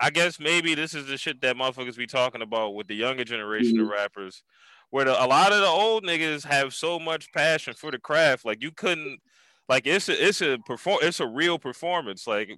I 0.00 0.10
guess 0.10 0.40
maybe 0.40 0.74
this 0.74 0.94
is 0.94 1.06
the 1.06 1.16
shit 1.16 1.40
that 1.42 1.56
motherfuckers 1.56 1.96
be 1.96 2.06
talking 2.06 2.42
about 2.42 2.74
with 2.74 2.86
the 2.86 2.94
younger 2.94 3.24
generation 3.24 3.78
of 3.78 3.86
mm-hmm. 3.86 3.92
rappers 3.92 4.42
where 4.90 5.04
the, 5.04 5.24
a 5.24 5.26
lot 5.26 5.52
of 5.52 5.60
the 5.60 5.66
old 5.66 6.04
niggas 6.04 6.44
have 6.44 6.74
so 6.74 6.98
much 6.98 7.32
passion 7.32 7.74
for 7.74 7.90
the 7.90 7.98
craft, 7.98 8.44
like 8.44 8.62
you 8.62 8.70
couldn't, 8.70 9.20
like 9.68 9.86
it's 9.86 10.08
a 10.08 10.26
it's 10.26 10.40
a 10.40 10.58
perform 10.64 10.98
it's 11.02 11.20
a 11.20 11.26
real 11.26 11.58
performance. 11.58 12.26
Like 12.26 12.50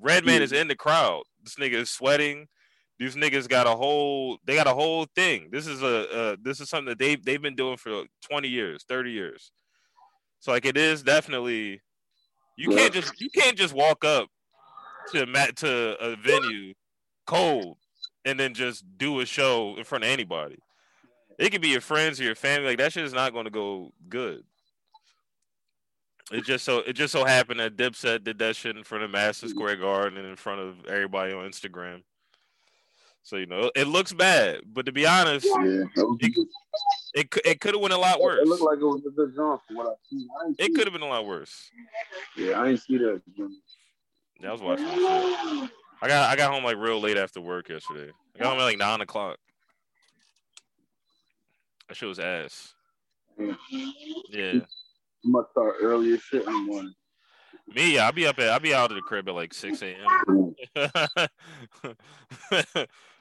Redman 0.00 0.42
is 0.42 0.52
in 0.52 0.68
the 0.68 0.74
crowd. 0.74 1.22
This 1.42 1.56
nigga 1.56 1.74
is 1.74 1.90
sweating. 1.90 2.48
These 2.98 3.16
niggas 3.16 3.48
got 3.48 3.66
a 3.66 3.70
whole 3.70 4.38
they 4.44 4.54
got 4.54 4.66
a 4.66 4.74
whole 4.74 5.06
thing. 5.14 5.48
This 5.50 5.66
is 5.66 5.82
a 5.82 6.10
uh, 6.10 6.36
this 6.42 6.60
is 6.60 6.68
something 6.68 6.88
that 6.88 6.98
they 6.98 7.16
they've 7.16 7.42
been 7.42 7.56
doing 7.56 7.76
for 7.76 8.04
twenty 8.28 8.48
years, 8.48 8.84
thirty 8.88 9.10
years. 9.10 9.52
So 10.40 10.52
like 10.52 10.66
it 10.66 10.76
is 10.76 11.02
definitely 11.02 11.80
you 12.56 12.70
can't 12.70 12.92
just 12.92 13.20
you 13.20 13.30
can't 13.30 13.56
just 13.56 13.74
walk 13.74 14.04
up 14.04 14.28
to 15.12 15.26
mat 15.26 15.56
to 15.56 15.96
a 16.00 16.16
venue 16.16 16.74
cold 17.26 17.78
and 18.24 18.38
then 18.38 18.54
just 18.54 18.84
do 18.96 19.20
a 19.20 19.26
show 19.26 19.76
in 19.76 19.84
front 19.84 20.04
of 20.04 20.10
anybody. 20.10 20.58
It 21.38 21.50
could 21.50 21.60
be 21.60 21.68
your 21.68 21.80
friends 21.80 22.20
or 22.20 22.24
your 22.24 22.34
family. 22.34 22.68
Like 22.68 22.78
that 22.78 22.92
shit 22.92 23.04
is 23.04 23.12
not 23.12 23.32
going 23.32 23.44
to 23.44 23.50
go 23.50 23.92
good. 24.08 24.44
It 26.32 26.44
just 26.44 26.64
so 26.64 26.78
it 26.78 26.94
just 26.94 27.12
so 27.12 27.24
happened 27.24 27.60
that 27.60 27.76
Dipset 27.76 28.24
did 28.24 28.38
that 28.38 28.56
shit 28.56 28.76
in 28.76 28.82
front 28.84 29.04
of 29.04 29.10
Madison 29.10 29.48
Square 29.50 29.76
Garden 29.76 30.18
and 30.18 30.26
in 30.26 30.36
front 30.36 30.60
of 30.60 30.86
everybody 30.86 31.34
on 31.34 31.44
Instagram. 31.48 32.02
So 33.22 33.36
you 33.36 33.46
know 33.46 33.70
it 33.74 33.86
looks 33.88 34.12
bad, 34.12 34.60
but 34.66 34.86
to 34.86 34.92
be 34.92 35.06
honest, 35.06 35.46
Yeah, 35.46 35.84
It- 35.96 36.48
it 37.14 37.28
it 37.44 37.60
could 37.60 37.74
have 37.74 37.80
went 37.82 37.92
a 37.94 37.98
lot 37.98 38.20
worse. 38.20 38.40
It 38.40 38.48
looked 38.48 38.62
like 38.62 38.78
it 38.78 38.84
was 38.84 39.02
a 39.06 39.10
good 39.10 39.34
jump 39.36 39.62
from 39.66 39.76
what 39.76 39.86
I 39.86 39.92
see. 40.10 40.26
I 40.40 40.52
It 40.58 40.74
could 40.74 40.86
have 40.86 40.92
been 40.92 41.02
a 41.02 41.08
lot 41.08 41.26
worse. 41.26 41.70
Yeah, 42.36 42.60
I 42.60 42.66
didn't 42.68 42.80
see 42.80 42.96
that. 42.98 43.22
Yeah, 44.40 44.48
I 44.48 44.52
was 44.52 44.62
watching. 44.62 44.86
I 44.86 46.08
got 46.08 46.30
I 46.30 46.36
got 46.36 46.52
home 46.52 46.64
like 46.64 46.76
real 46.76 47.00
late 47.00 47.16
after 47.18 47.40
work 47.40 47.68
yesterday. 47.68 48.10
I 48.34 48.38
got 48.38 48.50
home 48.50 48.60
at 48.60 48.64
like 48.64 48.78
nine 48.78 49.00
o'clock. 49.02 49.38
That 51.88 51.96
shit 51.96 52.08
was 52.08 52.18
ass. 52.18 52.74
Yeah. 53.38 53.54
Yeah. 54.30 54.52
You 54.52 55.32
must 55.32 55.50
start 55.50 55.76
earlier 55.80 56.18
shit 56.18 56.46
in 56.46 56.52
the 56.52 56.58
morning. 56.60 56.94
Me, 57.74 57.94
yeah, 57.94 58.06
I'll 58.06 58.12
be 58.12 58.26
up 58.26 58.38
at 58.38 58.50
I'll 58.50 58.60
be 58.60 58.74
out 58.74 58.90
of 58.90 58.96
the 58.96 59.00
crib 59.02 59.28
at 59.28 59.34
like 59.34 59.54
six 59.54 59.80
a.m. 59.82 60.54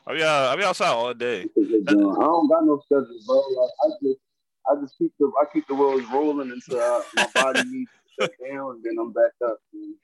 I'll 0.05 0.15
be 0.15 0.23
out, 0.23 0.49
I'll 0.49 0.57
be 0.57 0.63
outside 0.63 0.87
all 0.89 1.13
day. 1.13 1.43
I 1.57 1.93
don't 1.93 2.49
got 2.49 2.65
no 2.65 2.81
schedule, 2.85 3.07
bro. 3.25 3.37
Like, 3.37 3.71
I 3.83 3.87
just 4.03 4.19
I 4.69 4.81
just 4.81 4.97
keep 4.97 5.13
the 5.19 5.31
I 5.41 5.45
keep 5.53 5.65
the 5.67 5.75
wheels 5.75 6.03
rolling 6.11 6.51
until 6.51 6.79
uh, 6.79 7.01
my 7.15 7.27
body 7.33 7.63
needs 7.69 7.89
to 8.19 8.23
shut 8.23 8.31
down, 8.45 8.71
and 8.71 8.83
then 8.83 8.95
I'm 8.99 9.13
back 9.13 9.31
up. 9.45 9.57
man. 9.73 9.95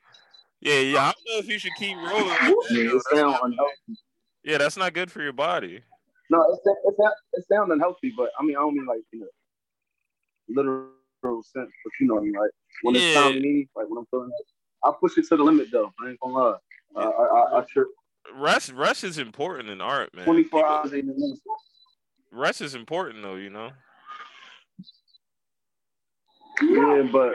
Yeah, 0.61 0.79
yeah. 0.79 0.99
I 0.99 1.03
don't 1.11 1.15
know 1.29 1.39
if 1.39 1.47
you 1.49 1.59
should 1.59 1.75
keep 1.77 1.97
rolling. 1.97 2.27
Like 2.27 2.39
that, 2.39 2.65
Yeah, 2.71 2.83
though. 2.83 2.89
it 2.89 2.91
That's 2.93 3.09
sound 3.11 3.31
not- 3.31 3.43
unhealthy. 3.43 3.97
yeah, 4.43 4.57
that's 4.57 4.77
not 4.77 4.93
good 4.93 5.11
for 5.11 5.21
your 5.21 5.33
body. 5.33 5.81
No, 6.29 6.43
it's 6.51 6.61
it, 6.65 6.95
sound- 6.99 7.13
it 7.33 7.45
sound 7.51 7.71
unhealthy, 7.71 8.13
but 8.15 8.29
I 8.39 8.43
mean 8.43 8.55
I 8.55 8.59
don't 8.59 8.75
mean 8.75 8.85
like 8.85 9.01
in 9.13 9.21
a 9.23 9.25
literal 10.47 11.43
sense, 11.43 11.71
but 11.83 11.91
you 11.99 12.07
know 12.07 12.15
what 12.15 12.21
I 12.21 12.23
mean, 12.25 12.33
like 12.33 12.51
when 12.83 12.95
it's 12.95 13.13
time 13.15 13.33
to 13.33 13.39
me, 13.39 13.67
like 13.75 13.87
when 13.89 13.97
I'm 13.99 14.05
feeling 14.11 14.31
I 14.83 14.91
push 14.99 15.17
it 15.17 15.27
to 15.29 15.37
the 15.37 15.43
limit 15.43 15.67
though. 15.71 15.91
I 16.03 16.09
ain't 16.09 16.19
gonna 16.19 16.33
lie. 16.33 16.55
I 16.95 17.01
I, 17.01 17.05
I, 17.07 17.59
I 17.59 17.65
trip 17.65 17.87
Rest, 18.35 18.71
rest 18.73 19.03
is 19.03 19.17
important 19.17 19.69
in 19.69 19.81
art, 19.81 20.13
man. 20.13 20.25
24 20.25 20.59
People- 20.61 20.69
hours 20.71 20.93
ain't 20.93 21.05
enough. 21.09 21.37
Rest 22.31 22.61
is 22.61 22.75
important 22.75 23.23
though, 23.23 23.35
you 23.35 23.49
know. 23.49 23.71
Yeah, 26.61 27.07
but 27.11 27.33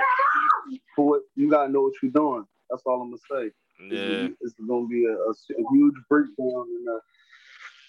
for 0.95 1.07
what 1.07 1.23
you 1.35 1.51
gotta 1.51 1.73
know 1.73 1.83
what 1.83 1.95
you're 2.03 2.13
doing. 2.13 2.45
That's 2.71 2.83
all 2.87 3.03
I'm 3.03 3.11
gonna 3.11 3.19
say. 3.31 3.51
Yeah, 3.91 4.29
It's 4.41 4.55
gonna 4.67 4.87
be 4.87 5.05
a, 5.07 5.13
a, 5.13 5.31
a 5.31 5.65
huge 5.73 5.95
breakdown 6.09 6.67
in 6.69 6.85
a, 6.89 6.99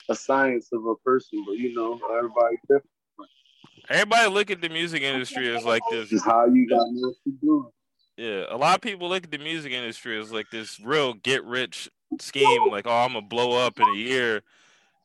a 0.10 0.16
science 0.16 0.70
of 0.74 0.86
a 0.86 0.96
person, 0.98 1.44
but 1.46 1.54
you 1.54 1.74
know, 1.74 2.00
everybody 2.18 2.58
different. 2.64 2.86
everybody 3.90 4.30
look 4.30 4.52
at 4.52 4.62
the 4.62 4.70
music 4.70 5.02
industry 5.02 5.56
as 5.56 5.64
like 5.66 5.82
this. 5.92 6.10
This 6.10 6.20
is 6.22 6.26
how 6.26 6.46
you 6.46 6.68
gotta 6.68 6.92
know 6.92 7.08
what 7.10 7.16
you're 7.26 7.36
doing. 7.42 7.72
Yeah, 8.18 8.46
a 8.50 8.58
lot 8.58 8.76
of 8.76 8.82
people 8.82 9.10
look 9.10 9.26
at 9.26 9.32
the 9.32 9.38
music 9.38 9.72
industry 9.74 10.20
as 10.20 10.32
like 10.32 10.50
this 10.52 10.80
real 10.80 11.14
get 11.14 11.44
rich 11.44 11.90
scheme. 12.20 12.70
Like, 12.72 12.88
oh, 12.88 12.92
I'm 12.92 13.14
gonna 13.14 13.26
blow 13.26 13.54
up 13.66 13.80
in 13.80 13.88
a 13.90 13.96
year, 13.96 14.42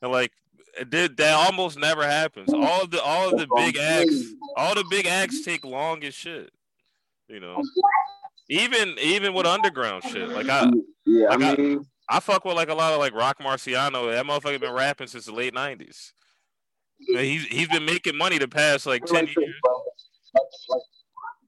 and 0.02 0.12
like 0.12 0.32
it 0.78 0.90
did 0.90 1.16
that 1.16 1.34
almost 1.34 1.78
never 1.78 2.04
happens. 2.04 2.52
All 2.52 2.82
of 2.82 2.90
the 2.90 3.02
all 3.02 3.30
of 3.32 3.38
the 3.38 3.48
big 3.56 3.76
acts, 3.76 4.22
all 4.56 4.74
the 4.74 4.84
big 4.90 5.06
acts 5.06 5.44
take 5.44 5.64
long 5.64 6.04
as 6.04 6.14
shit. 6.14 6.50
You 7.28 7.40
know, 7.40 7.62
even 8.48 8.96
even 9.00 9.34
with 9.34 9.46
underground 9.46 10.04
shit. 10.04 10.28
Like 10.28 10.48
I 10.48 10.70
yeah, 11.06 11.28
like 11.30 11.40
I- 11.40 11.52
I 11.52 11.56
mean, 11.56 11.86
I 12.10 12.18
fuck 12.18 12.44
with 12.44 12.56
like 12.56 12.68
a 12.68 12.74
lot 12.74 12.92
of 12.92 12.98
like 12.98 13.14
Rock 13.14 13.38
Marciano. 13.38 14.12
That 14.12 14.26
motherfucker 14.26 14.60
been 14.60 14.72
rapping 14.72 15.06
since 15.06 15.26
the 15.26 15.32
late 15.32 15.54
nineties. 15.54 16.12
He's 16.98 17.44
he's 17.44 17.68
been 17.68 17.84
making 17.84 18.16
money 18.16 18.36
the 18.36 18.48
past 18.48 18.84
like 18.84 19.04
ten 19.06 19.26
like 19.26 19.36
years. 19.36 19.54
bro. 19.62 19.82
Like, 20.68 20.82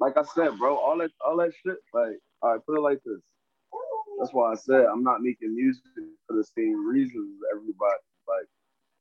like, 0.00 0.16
I 0.16 0.22
said, 0.34 0.58
bro, 0.58 0.76
all 0.76 0.98
that 0.98 1.10
all 1.24 1.36
that 1.38 1.52
shit, 1.64 1.76
like, 1.92 2.18
all 2.42 2.52
right, 2.52 2.60
put 2.66 2.76
it 2.76 2.80
like 2.80 2.98
this. 3.04 3.20
That's 4.18 4.32
why 4.32 4.52
I 4.52 4.54
said 4.54 4.86
I'm 4.86 5.02
not 5.02 5.20
making 5.20 5.54
music 5.54 5.82
for 6.28 6.36
the 6.36 6.44
same 6.44 6.88
reasons 6.88 7.36
as 7.36 7.58
everybody. 7.58 8.02
Like, 8.28 8.48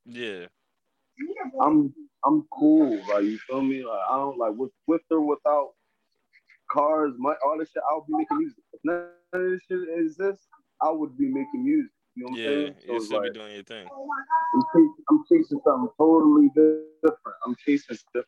Yeah, 0.05 0.47
I'm 1.61 1.93
I'm 2.25 2.47
cool, 2.51 2.99
like 3.07 3.23
you 3.23 3.37
feel 3.37 3.61
me? 3.61 3.83
Like 3.83 4.01
I 4.09 4.17
don't 4.17 4.37
like 4.39 4.53
with 4.55 4.71
with 4.87 5.01
or 5.11 5.21
without 5.21 5.73
cars, 6.71 7.13
my 7.17 7.35
all 7.45 7.57
this 7.59 7.69
shit. 7.69 7.83
I'll 7.89 8.05
be 8.07 8.13
making 8.17 8.37
music. 8.39 8.63
If 8.73 8.79
none 8.83 9.05
of 9.33 9.41
this 9.41 9.61
shit 9.67 9.79
exists, 9.99 10.47
I 10.81 10.89
would 10.89 11.17
be 11.17 11.27
making 11.27 11.63
music. 11.63 11.91
You 12.15 12.23
know 12.25 12.31
what 12.31 12.39
I'm 12.39 12.43
yeah. 12.43 12.49
saying? 12.49 12.75
So 12.79 12.91
You 12.91 12.95
it's 12.97 13.05
still 13.05 13.21
be 13.21 13.29
doing 13.29 13.53
your 13.53 13.63
thing. 13.63 13.87
I'm, 13.87 14.61
chasing, 14.73 14.95
I'm 15.09 15.23
chasing 15.29 15.61
something 15.65 15.89
totally 15.97 16.49
different. 16.55 17.37
I'm 17.45 17.55
chasing 17.65 17.97
different. 18.13 18.27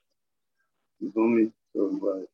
You 0.99 1.11
feel 1.11 1.27
me? 1.27 1.51
So 1.75 1.99
like, 2.01 2.27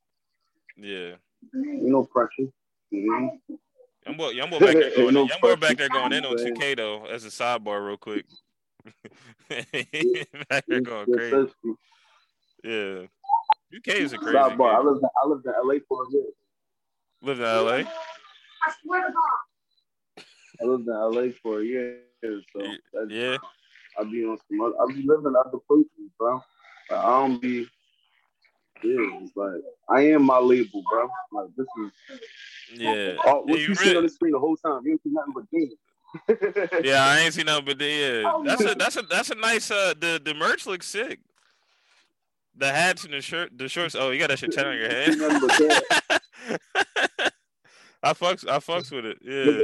Yeah. 0.78 1.16
you 1.54 1.90
know, 1.90 2.04
pressure. 2.06 2.52
Mhm. 2.94 3.40
Young 4.06 4.18
boy, 4.18 4.30
young 4.30 4.50
boy 4.50 4.60
back 4.60 4.74
there 4.76 4.92
going. 4.96 5.14
No 5.14 5.22
in, 5.22 5.28
young 5.28 5.42
boy 5.42 5.56
back 5.56 5.78
there 5.78 5.90
going 5.90 6.14
in 6.14 6.26
on 6.26 6.36
Man. 6.36 6.54
2K 6.54 6.76
though. 6.78 7.06
As 7.06 7.26
a 7.26 7.30
sidebar, 7.30 7.86
real 7.86 7.98
quick. 7.98 8.26
back 9.50 10.66
there 10.68 10.82
going 10.82 11.06
crazy. 11.12 11.52
Yeah. 12.64 13.08
2K 13.74 13.88
is 13.88 14.14
a 14.14 14.18
crazy 14.18 14.38
Sidebar. 14.38 14.76
I 14.76 14.78
game. 14.78 14.88
lived, 14.88 15.04
in, 15.04 15.10
I 15.24 15.28
lived 15.28 15.46
in 15.46 15.54
LA 15.64 15.76
for 15.88 16.06
a 16.06 16.12
year. 16.12 16.24
Live 17.22 17.40
in 17.40 17.46
LA. 17.46 17.72
I 17.72 18.74
swear 18.84 19.08
to 19.08 19.14
God. 19.14 19.49
I 20.62 20.66
lived 20.66 20.88
in 20.88 20.94
LA 20.94 21.32
for 21.42 21.62
a 21.62 21.66
year, 21.66 22.00
so 22.22 22.38
Yeah. 23.10 23.38
I 24.00 24.04
be 24.04 24.24
on 24.26 24.38
some. 24.50 24.62
Other, 24.62 24.76
I 24.82 24.94
be 24.94 25.02
living 25.08 25.34
other 25.40 25.58
places, 25.68 25.90
bro. 26.18 26.36
Like, 26.90 27.00
I 27.00 27.06
don't 27.28 27.42
be. 27.42 27.68
Yeah, 28.82 29.20
it's 29.22 29.36
like 29.36 29.62
I 29.90 30.02
am 30.12 30.24
my 30.26 30.38
label, 30.40 30.82
bro. 30.90 31.10
Like 31.34 31.50
this 31.58 31.68
is 31.84 31.92
Yeah. 32.80 33.16
all, 33.26 33.44
what 33.46 33.60
you 33.60 33.68
you, 33.70 33.76
see 33.76 33.86
really- 33.86 33.98
on 33.98 34.04
the 34.04 34.10
screen 34.10 34.32
the 34.34 34.40
whole 34.40 34.56
time. 34.58 34.82
You 34.86 34.92
don't 34.92 35.04
see 35.04 35.10
nothing 35.12 35.34
but 35.34 35.50
demons. 35.52 35.78
Yeah, 36.86 37.06
I 37.06 37.20
ain't 37.20 37.34
seen 37.34 37.46
nothing 37.48 37.66
but 37.66 37.78
the, 37.78 37.86
yeah. 37.86 38.42
That's 38.46 38.64
a 38.66 38.76
that's 38.76 38.96
a 38.98 39.02
that's 39.04 39.30
a 39.32 39.36
nice 39.36 39.70
uh 39.70 39.94
the 40.00 40.20
the 40.24 40.34
merch 40.34 40.66
looks 40.66 40.88
sick. 40.88 41.20
The 42.56 42.72
hats 42.72 43.04
and 43.04 43.14
the 43.14 43.22
shirt 43.22 43.58
the 43.58 43.68
shorts. 43.70 43.96
Oh, 43.96 44.10
you 44.12 44.20
got 44.20 44.30
that 44.30 44.40
shit 44.40 44.52
tatted 44.52 44.72
on 44.72 44.78
your 44.78 44.90
head. 44.90 46.20
Nothing 48.04 48.18
but 48.22 48.42
that. 48.42 48.50
I 48.52 48.60
fucks 48.60 48.72
I 48.76 48.80
fucks 48.80 48.92
with 48.92 49.06
it. 49.06 49.18
Yeah. 49.22 49.64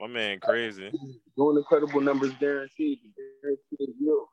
my 0.00 0.06
man 0.06 0.40
crazy. 0.40 0.90
Doing 1.36 1.56
incredible 1.56 2.00
numbers 2.00 2.32
guaranteed. 2.40 2.98
Guaranteed 3.42 3.94
you. 4.00 4.26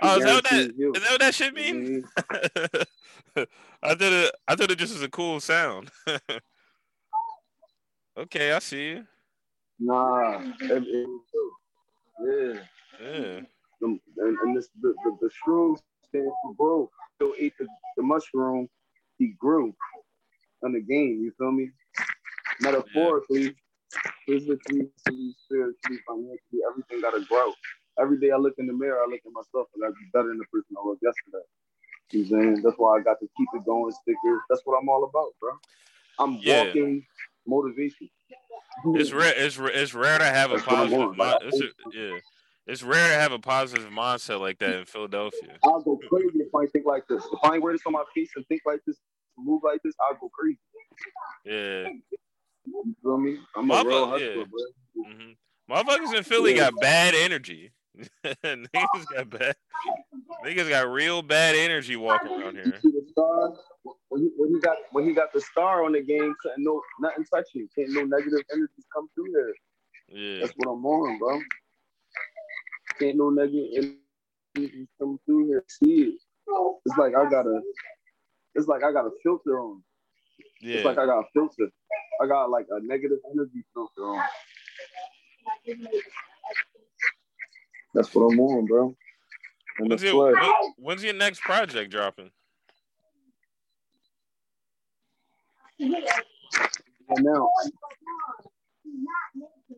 Oh, 0.00 0.18
is 0.18 0.24
that 0.24 0.34
what 0.34 0.44
that 0.44 0.76
you. 0.76 0.92
is 0.94 1.02
that 1.02 1.10
what 1.10 1.20
that 1.20 1.34
shit 1.34 1.54
mean? 1.54 2.02
Mhm. 3.36 3.46
I 3.82 3.94
thought 3.94 4.00
it 4.02 4.34
I 4.48 4.54
thought 4.56 4.70
it 4.70 4.78
just 4.78 4.92
was 4.94 5.02
a 5.02 5.08
cool 5.08 5.40
sound. 5.40 5.90
okay, 8.16 8.52
I 8.52 8.58
see 8.58 8.88
you. 8.90 9.06
Nah, 9.78 10.40
it- 10.60 10.84
it- 10.86 11.08
yeah. 12.24 12.60
Yeah. 13.00 13.40
And, 13.80 13.98
and 14.16 14.56
this 14.56 14.68
the, 14.80 14.94
the, 15.04 15.16
the 15.22 15.30
shroom 15.44 15.76
stands 16.08 16.30
for 16.44 16.54
bro. 16.54 16.90
Still 17.16 17.34
ate 17.38 17.54
the, 17.58 17.66
the 17.96 18.02
mushroom, 18.02 18.68
he 19.18 19.34
grew 19.38 19.74
in 20.64 20.72
the 20.72 20.80
game. 20.80 21.22
You 21.22 21.32
feel 21.38 21.52
me? 21.52 21.70
Metaphorically, 22.60 23.54
physically, 24.26 24.88
spiritually, 24.98 25.98
financially, 26.06 26.60
everything 26.70 27.00
gotta 27.00 27.24
grow. 27.28 27.52
Every 28.00 28.18
day 28.20 28.30
I 28.30 28.36
look 28.36 28.54
in 28.58 28.66
the 28.66 28.72
mirror, 28.72 28.98
I 29.02 29.10
look 29.10 29.20
at 29.26 29.32
myself 29.32 29.68
and 29.74 29.84
I 29.84 29.88
be 29.88 30.06
better 30.12 30.28
than 30.28 30.38
the 30.38 30.44
person 30.52 30.76
I 30.78 30.82
was 30.82 30.98
yesterday. 31.02 31.44
You 32.12 32.20
know 32.24 32.38
what 32.38 32.38
I'm 32.38 32.54
saying? 32.54 32.62
That's 32.64 32.76
why 32.78 32.98
I 32.98 33.02
got 33.02 33.20
to 33.20 33.28
keep 33.36 33.48
it 33.54 33.64
going, 33.66 33.92
stickers. 33.92 34.40
That's 34.48 34.62
what 34.64 34.78
I'm 34.80 34.88
all 34.88 35.04
about, 35.04 35.32
bro. 35.40 35.52
I'm 36.18 36.42
Yeah. 36.42 36.56
walking 36.58 37.06
motivation. 37.46 38.08
It's 38.94 39.12
rare. 39.12 39.34
It's 39.36 39.58
it's 39.58 39.94
rare 39.94 40.18
to 40.18 40.24
have 40.24 40.50
a 40.50 40.54
That's 40.54 40.66
positive. 40.66 41.16
Mind, 41.16 41.38
it's 41.42 41.60
a, 41.60 41.68
yeah, 41.92 42.18
it's 42.66 42.82
rare 42.82 43.08
to 43.08 43.20
have 43.20 43.32
a 43.32 43.38
positive 43.38 43.90
mindset 43.90 44.40
like 44.40 44.58
that 44.58 44.80
in 44.80 44.84
Philadelphia. 44.84 45.58
I'll 45.64 45.80
go 45.82 45.98
crazy 46.08 46.40
if 46.40 46.54
I 46.54 46.66
think 46.66 46.86
like 46.86 47.06
this. 47.08 47.24
If 47.24 47.38
I 47.42 47.54
ain't 47.54 47.62
wear 47.62 47.72
this 47.72 47.82
on 47.86 47.92
my 47.92 48.04
face 48.14 48.30
and 48.36 48.46
think 48.48 48.62
like 48.66 48.80
this, 48.86 48.96
move 49.38 49.62
like 49.64 49.80
this, 49.84 49.94
I'll 50.00 50.18
go 50.18 50.28
crazy. 50.28 50.58
Yeah, 51.44 51.88
You 52.66 52.96
feel 53.02 53.18
me? 53.18 53.38
I'm 53.56 53.70
a 53.70 53.84
real 53.84 54.08
hustler, 54.08 54.28
yeah. 54.28 54.44
bro. 54.44 55.04
hmm 55.04 55.32
motherfuckers 55.70 56.14
in 56.14 56.22
Philly 56.24 56.54
got 56.54 56.78
bad 56.80 57.14
energy. 57.14 57.72
niggas 58.24 59.08
got 59.14 59.30
bad. 59.30 59.54
Niggas 60.44 60.68
got 60.68 60.88
real 60.88 61.22
bad 61.22 61.54
energy 61.54 61.96
walking 61.96 62.30
around 62.30 62.56
here. 62.56 62.80
see 62.82 62.90
the 62.90 63.06
star? 63.10 63.52
When 64.08 64.22
he, 64.22 64.30
when 64.36 64.54
he 64.54 64.60
got 64.60 64.76
when 64.92 65.04
he 65.04 65.12
got 65.14 65.32
the 65.32 65.40
star 65.40 65.84
on 65.84 65.92
the 65.92 66.02
game, 66.02 66.34
couldn't 66.42 66.62
no 66.64 66.80
nothing 67.00 67.24
touch 67.24 67.46
you. 67.54 67.68
Can't 67.76 67.90
no 67.90 68.02
negative 68.04 68.40
energies 68.52 68.86
come 68.94 69.08
through 69.14 69.32
there. 69.32 69.54
Yeah, 70.18 70.40
That's 70.40 70.52
what 70.56 70.72
I'm 70.72 70.84
on, 70.84 71.18
bro. 71.18 71.40
Can't 72.98 73.16
no 73.16 73.30
negative 73.30 73.94
energies 74.56 74.88
come 75.00 75.18
through 75.26 75.46
here. 75.48 75.64
See 75.68 76.02
it. 76.02 76.14
It's 76.84 76.96
like 76.98 77.14
I 77.14 77.28
got 77.30 77.46
a. 77.46 77.60
It's 78.54 78.66
like 78.68 78.82
I 78.84 78.92
got 78.92 79.06
a 79.06 79.10
filter 79.22 79.60
on. 79.60 79.82
Yeah. 80.60 80.76
It's 80.76 80.84
like 80.84 80.98
I 80.98 81.06
got 81.06 81.20
a 81.20 81.24
filter. 81.32 81.68
I 82.22 82.26
got 82.26 82.50
like 82.50 82.66
a 82.70 82.80
negative 82.84 83.18
energy 83.32 83.64
filter 83.74 84.02
on. 84.02 84.24
That's 87.94 88.14
what 88.14 88.22
I'm 88.32 88.40
on, 88.40 88.66
bro. 88.66 88.94
And 89.78 89.88
When's, 89.88 90.02
your, 90.02 90.32
when- 90.32 90.52
when's 90.78 91.02
your 91.04 91.14
next 91.14 91.40
project 91.40 91.90
dropping? 91.90 92.30
now, 97.18 97.48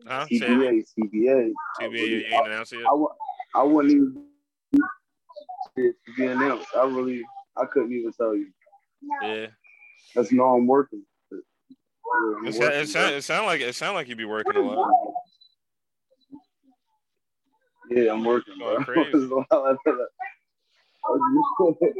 Huh? 0.07 0.25
CBA, 0.31 0.83
CBA. 0.97 1.51
TBA, 1.81 2.07
you 2.07 2.25
ain't 2.29 2.47
announced 2.47 2.73
it 2.73 2.79
yet? 2.79 2.87
I 3.55 3.63
wouldn't 3.63 3.93
even 3.93 4.27
be 6.17 6.25
announced. 6.25 6.67
I 6.75 6.83
really, 6.85 7.23
I 7.57 7.65
couldn't 7.65 7.91
even 7.93 8.11
tell 8.13 8.35
you. 8.35 8.47
Yeah. 9.21 9.47
That's 10.15 10.31
no, 10.31 10.55
I'm 10.55 10.67
working. 10.67 11.03
Yeah, 11.31 11.37
I'm 12.39 12.47
It, 12.47 12.53
sa- 12.53 12.59
working, 12.61 12.79
it, 12.79 12.87
sound, 12.89 13.15
it 13.15 13.23
sound 13.23 13.45
like 13.45 13.61
it 13.61 13.75
sound 13.75 13.95
like 13.95 14.07
you 14.07 14.15
be 14.15 14.25
working 14.25 14.55
a 14.55 14.61
lot. 14.61 14.91
Yeah, 17.89 18.13
I'm 18.13 18.23
working, 18.23 18.57
bro. 18.57 18.73
Going 18.83 18.85
crazy. 18.85 19.29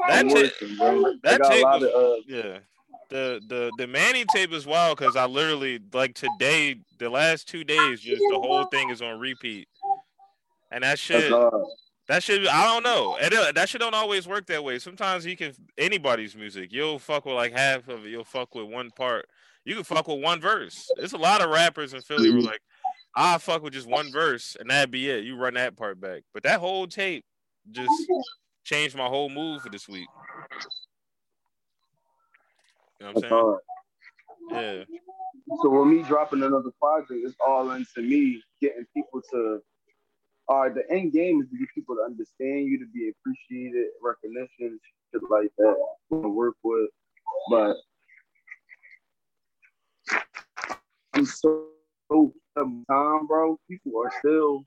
That 0.07 0.25
working, 0.27 0.77
bro. 0.77 1.13
That 1.23 1.41
tape 1.43 1.63
was- 1.65 1.83
of, 1.83 1.89
uh, 1.93 2.15
Yeah. 2.27 2.59
The 3.09 3.39
the 3.47 3.71
the 3.77 3.85
Manny 3.85 4.25
tape 4.33 4.51
is 4.51 4.65
wild 4.65 4.97
because 4.97 5.15
I 5.15 5.27
literally 5.27 5.79
like 5.93 6.15
today, 6.15 6.77
the 6.97 7.07
last 7.07 7.47
two 7.47 7.63
days, 7.63 8.01
just 8.01 8.19
the 8.31 8.39
whole 8.39 8.63
thing 8.65 8.89
is 8.89 8.99
on 8.99 9.19
repeat. 9.19 9.67
And 10.71 10.83
that 10.83 10.87
that's 10.89 11.01
shit, 11.01 11.29
hard. 11.31 11.53
That 12.07 12.21
should 12.21 12.45
I 12.47 12.65
don't 12.65 12.83
know. 12.83 13.17
And 13.19 13.33
uh, 13.33 13.51
that 13.53 13.69
shit 13.69 13.81
don't 13.81 13.95
always 13.95 14.27
work 14.27 14.45
that 14.47 14.63
way. 14.63 14.77
Sometimes 14.79 15.25
you 15.25 15.35
can 15.35 15.53
anybody's 15.77 16.35
music. 16.35 16.71
You'll 16.71 16.99
fuck 16.99 17.25
with 17.25 17.35
like 17.35 17.53
half 17.53 17.87
of 17.87 18.05
it. 18.05 18.09
You'll 18.09 18.23
fuck 18.23 18.53
with 18.53 18.67
one 18.67 18.91
part. 18.91 19.27
You 19.63 19.73
can 19.73 19.83
fuck 19.83 20.07
with 20.07 20.21
one 20.21 20.39
verse. 20.39 20.87
There's 20.97 21.13
a 21.13 21.17
lot 21.17 21.41
of 21.41 21.49
rappers 21.49 21.93
in 21.93 22.01
Philly 22.01 22.31
who 22.31 22.37
are 22.39 22.41
like, 22.41 22.61
I 23.15 23.39
fuck 23.39 23.63
with 23.63 23.73
just 23.73 23.87
one 23.87 24.11
verse 24.11 24.55
and 24.59 24.69
that'd 24.69 24.91
be 24.91 25.09
it. 25.09 25.23
You 25.23 25.35
run 25.35 25.55
that 25.55 25.75
part 25.75 25.99
back. 25.99 26.21
But 26.33 26.43
that 26.43 26.59
whole 26.59 26.85
tape 26.85 27.25
just 27.71 27.89
changed 28.63 28.95
my 28.95 29.07
whole 29.07 29.29
mood 29.29 29.61
for 29.61 29.69
this 29.69 29.87
week. 29.89 30.07
You 32.99 33.07
know 33.07 33.13
what 33.13 33.25
I'm 33.25 33.29
saying? 33.29 33.57
Yeah. 34.51 34.83
So 35.63 35.69
with 35.69 35.87
me 35.87 36.03
dropping 36.03 36.43
another 36.43 36.71
project, 36.79 37.21
it's 37.23 37.35
all 37.45 37.71
into 37.71 38.01
me 38.01 38.43
getting 38.61 38.85
people 38.93 39.21
to. 39.31 39.59
All 40.47 40.61
right, 40.61 40.75
the 40.75 40.83
end 40.91 41.11
game 41.11 41.41
is 41.41 41.49
to 41.49 41.57
get 41.57 41.67
people 41.73 41.95
to 41.95 42.03
understand 42.03 42.67
you, 42.67 42.77
to 42.79 42.85
be 42.93 43.09
appreciated, 43.09 43.87
recognition, 44.01 44.79
shit 45.11 45.21
like 45.29 45.49
that. 45.57 45.75
To 46.11 46.29
work 46.29 46.55
with, 46.63 46.89
but 47.49 47.77
I'm 51.15 51.25
so 51.25 51.69
so 52.11 52.31
time, 52.55 53.25
bro. 53.25 53.57
People 53.67 53.93
are 54.03 54.11
still 54.19 54.65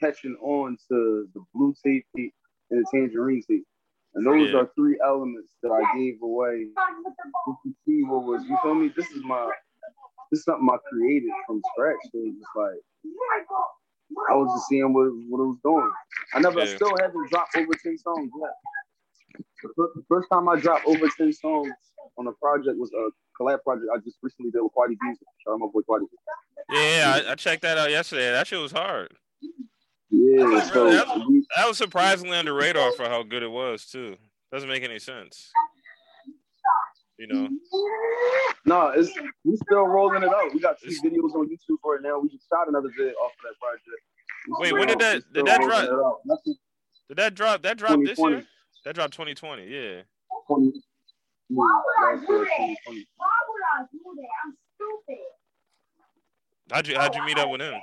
catching 0.00 0.36
on 0.36 0.78
to 0.88 1.28
the 1.34 1.44
blue 1.54 1.74
tape 1.84 2.06
tape 2.16 2.34
and 2.70 2.80
the 2.80 2.86
tangerine 2.90 3.42
tape, 3.46 3.66
and 4.14 4.26
those 4.26 4.50
Yeah. 4.52 4.60
are 4.60 4.72
three 4.74 4.98
elements 5.04 5.52
that 5.62 5.70
I 5.70 5.98
gave 5.98 6.22
away. 6.22 6.60
You 7.46 7.56
can 7.62 7.76
see 7.86 8.04
what 8.04 8.24
was 8.24 8.42
you 8.48 8.56
feel 8.62 8.74
me? 8.74 8.88
This 8.88 9.10
is 9.10 9.22
my 9.22 9.52
this 10.30 10.38
is 10.38 10.44
something 10.44 10.68
I 10.72 10.78
created 10.88 11.30
from 11.46 11.60
scratch. 11.72 11.98
So 12.04 12.18
it's 12.24 12.38
just 12.38 12.56
like 12.56 12.80
I 14.30 14.34
was 14.34 14.48
just 14.56 14.68
seeing 14.68 14.92
what, 14.92 15.06
what 15.28 15.42
it 15.42 15.48
was 15.48 15.58
doing. 15.64 15.90
I 16.34 16.40
never 16.40 16.60
I 16.60 16.66
still 16.66 16.92
haven't 17.00 17.30
dropped 17.30 17.56
over 17.56 17.72
10 17.82 17.98
songs 17.98 18.30
yet. 18.40 19.42
The 19.76 20.02
first 20.08 20.28
time 20.32 20.48
I 20.48 20.56
dropped 20.58 20.86
over 20.86 21.06
10 21.16 21.32
songs 21.32 21.72
on 22.18 22.26
a 22.26 22.32
project 22.32 22.76
was 22.78 22.90
a 22.92 23.10
collab 23.40 23.62
project 23.62 23.86
I 23.94 23.98
just 23.98 24.16
recently 24.22 24.50
did 24.50 24.62
with 24.62 24.72
Quaddy 24.72 24.96
Bees. 25.00 25.18
Shout 25.44 25.54
out 25.54 25.58
my 25.60 25.66
boy 25.72 25.80
Quaddy. 25.88 26.04
Yeah, 26.70 27.20
I, 27.28 27.32
I 27.32 27.34
checked 27.34 27.62
that 27.62 27.78
out 27.78 27.90
yesterday. 27.90 28.30
That 28.32 28.46
shit 28.46 28.60
was 28.60 28.72
hard. 28.72 29.12
Yeah, 30.10 30.46
That's 30.54 30.72
so 30.72 30.84
really- 30.84 30.96
that's- 30.96 31.18
we- 31.28 31.46
That 31.56 31.68
was 31.68 31.78
surprisingly 31.78 32.36
under 32.36 32.52
radar 32.54 32.92
for 32.92 33.04
how 33.04 33.22
good 33.22 33.42
it 33.42 33.50
was 33.50 33.86
too. 33.86 34.16
Doesn't 34.52 34.68
make 34.68 34.82
any 34.82 34.98
sense. 34.98 35.50
You 37.20 37.26
know. 37.26 37.48
no, 38.64 38.88
it's 38.96 39.10
we 39.44 39.54
still 39.56 39.86
rolling 39.86 40.22
it 40.22 40.30
out. 40.30 40.54
We 40.54 40.60
got 40.60 40.80
two 40.80 40.88
videos 41.04 41.34
on 41.34 41.46
YouTube 41.50 41.76
right 41.84 42.00
now. 42.02 42.18
We 42.18 42.30
just 42.30 42.48
shot 42.48 42.66
another 42.66 42.88
vid 42.96 43.12
off 43.14 43.32
of 43.32 43.42
that 43.44 43.58
project. 43.60 43.84
Wait, 44.48 44.68
still- 44.68 44.78
when 44.78 44.88
did 44.88 44.98
that- 45.00 45.22
still 45.22 45.44
did 45.44 45.46
that 45.46 45.60
drop? 45.60 45.84
it 45.84 45.90
out. 45.90 46.20
Nothing 46.24 46.54
Did 47.08 47.16
that 47.18 47.34
drop? 47.34 47.60
That 47.62 47.76
dropped 47.76 48.02
this 48.06 48.18
year? 48.18 48.46
That 48.86 48.94
dropped 48.94 49.12
2020. 49.12 49.64
Yeah. 49.66 50.02
20 50.46 50.72
Why 51.48 51.66
would 51.66 52.08
I 52.08 52.16
do 52.26 52.38
that? 52.38 52.56
Why 52.56 52.74
would 52.86 53.62
I 53.76 53.84
do 53.92 53.98
that? 54.16 54.28
I'm 54.46 54.56
stupid. 54.76 55.18
How'd 56.72 56.88
you 56.88 56.96
How'd 56.96 57.14
you 57.16 57.22
meet 57.26 57.38
up 57.38 57.50
with 57.50 57.60
him? 57.60 57.74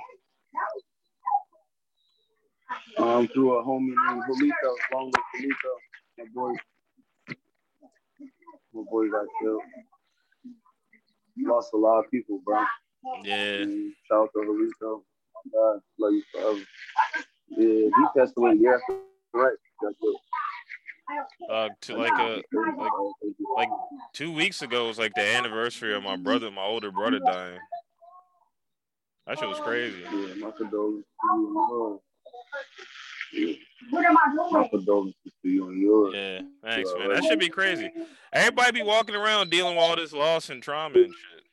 Um, 2.98 3.28
through 3.28 3.56
a 3.58 3.62
homie 3.64 3.94
named 4.08 4.24
Julito, 4.28 4.74
long 4.92 5.06
with 5.12 5.42
Julito. 5.44 5.72
My 6.18 6.24
boy, 6.34 6.52
my 8.72 8.82
boy 8.90 9.08
got 9.08 9.26
killed. 9.40 9.62
Lost 11.40 11.72
a 11.72 11.76
lot 11.76 12.00
of 12.00 12.10
people, 12.10 12.40
bro. 12.44 12.62
Yeah. 13.22 13.62
And 13.62 13.92
shout 14.10 14.22
out 14.24 14.30
to. 14.34 14.42
My 14.42 15.50
God, 15.52 15.80
love 15.98 16.12
you 16.12 16.22
forever. 16.32 16.58
Yeah, 17.50 17.88
he 17.88 18.18
passed 18.18 18.34
away. 18.36 18.54
Yeah, 18.58 18.76
right. 19.32 19.54
Got 19.82 19.92
killed. 20.00 20.16
Uh, 21.48 21.68
to 21.80 21.96
like 21.96 22.12
a 22.12 22.42
like 22.76 22.90
like 23.56 23.68
two 24.12 24.30
weeks 24.30 24.60
ago 24.60 24.88
was 24.88 24.98
like 24.98 25.14
the 25.14 25.22
anniversary 25.22 25.94
of 25.94 26.02
my 26.02 26.16
brother, 26.16 26.50
my 26.50 26.62
older 26.62 26.90
brother 26.90 27.18
dying. 27.18 27.58
That 29.26 29.38
shit 29.38 29.48
was 29.48 29.58
crazy. 29.60 30.02
Yeah, 30.02 30.34
my 30.38 30.50
condolences 30.50 31.04
to 31.22 31.36
you 31.36 31.48
and 31.48 31.70
yours. 31.70 32.00
What 33.90 34.04
am 34.04 34.16
I 34.16 34.50
My 34.50 34.68
condolences 34.68 35.32
to 35.42 35.48
you 35.48 35.68
and 35.68 35.80
yours. 35.80 36.14
Yeah, 36.14 36.40
thanks, 36.68 36.92
man. 36.98 37.08
That 37.08 37.24
should 37.24 37.38
be 37.38 37.48
crazy. 37.48 37.90
Everybody 38.32 38.80
be 38.80 38.82
walking 38.82 39.14
around 39.14 39.50
dealing 39.50 39.76
with 39.76 39.84
all 39.84 39.96
this 39.96 40.12
loss 40.12 40.50
and 40.50 40.62
trauma 40.62 40.94
and 40.96 41.12
shit. 41.14 41.44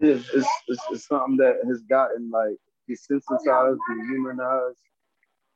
Yeah, 0.00 0.14
it's, 0.14 0.48
it's, 0.68 0.82
it's 0.90 1.06
something 1.06 1.36
that 1.36 1.58
has 1.66 1.80
gotten 1.82 2.30
like 2.30 2.56
desensitized, 2.90 3.78
dehumanized. 3.88 4.78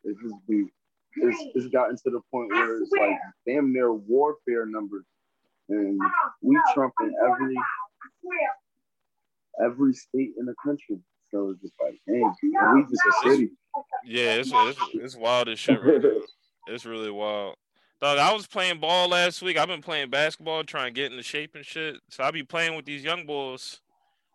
It's 0.04 0.20
just 0.22 0.34
be, 0.48 0.66
it's, 1.16 1.56
it's 1.56 1.66
gotten 1.68 1.96
to 1.96 2.10
the 2.10 2.20
point 2.30 2.50
where 2.50 2.80
it's 2.80 2.92
like 2.92 3.16
damn 3.46 3.72
near 3.72 3.92
warfare 3.92 4.66
numbers, 4.66 5.04
and 5.68 5.98
we 6.42 6.56
trumping 6.74 7.12
every 7.24 7.56
every 9.64 9.94
state 9.94 10.32
in 10.38 10.46
the 10.46 10.54
country. 10.64 11.00
So 11.30 11.50
it's 11.50 11.60
just 11.60 11.74
like, 11.82 11.98
damn, 12.06 12.32
we 12.74 12.82
just 12.82 13.02
a 13.04 13.28
city. 13.28 13.50
Yeah, 14.04 14.34
it's 14.34 14.50
it's, 14.52 14.78
it's 14.94 15.16
wild 15.16 15.48
as 15.48 15.58
shit. 15.58 15.82
Right. 15.82 16.02
It's 16.66 16.84
really 16.84 17.10
wild. 17.10 17.56
Dog, 18.00 18.18
I 18.18 18.32
was 18.32 18.46
playing 18.46 18.78
ball 18.80 19.08
last 19.08 19.40
week. 19.40 19.56
I've 19.56 19.68
been 19.68 19.80
playing 19.82 20.10
basketball, 20.10 20.64
trying 20.64 20.92
to 20.92 21.00
get 21.00 21.10
into 21.10 21.22
shape 21.22 21.54
and 21.54 21.64
shit. 21.64 21.96
So 22.10 22.24
I 22.24 22.30
be 22.30 22.42
playing 22.42 22.76
with 22.76 22.84
these 22.84 23.02
young 23.02 23.24
boys 23.24 23.80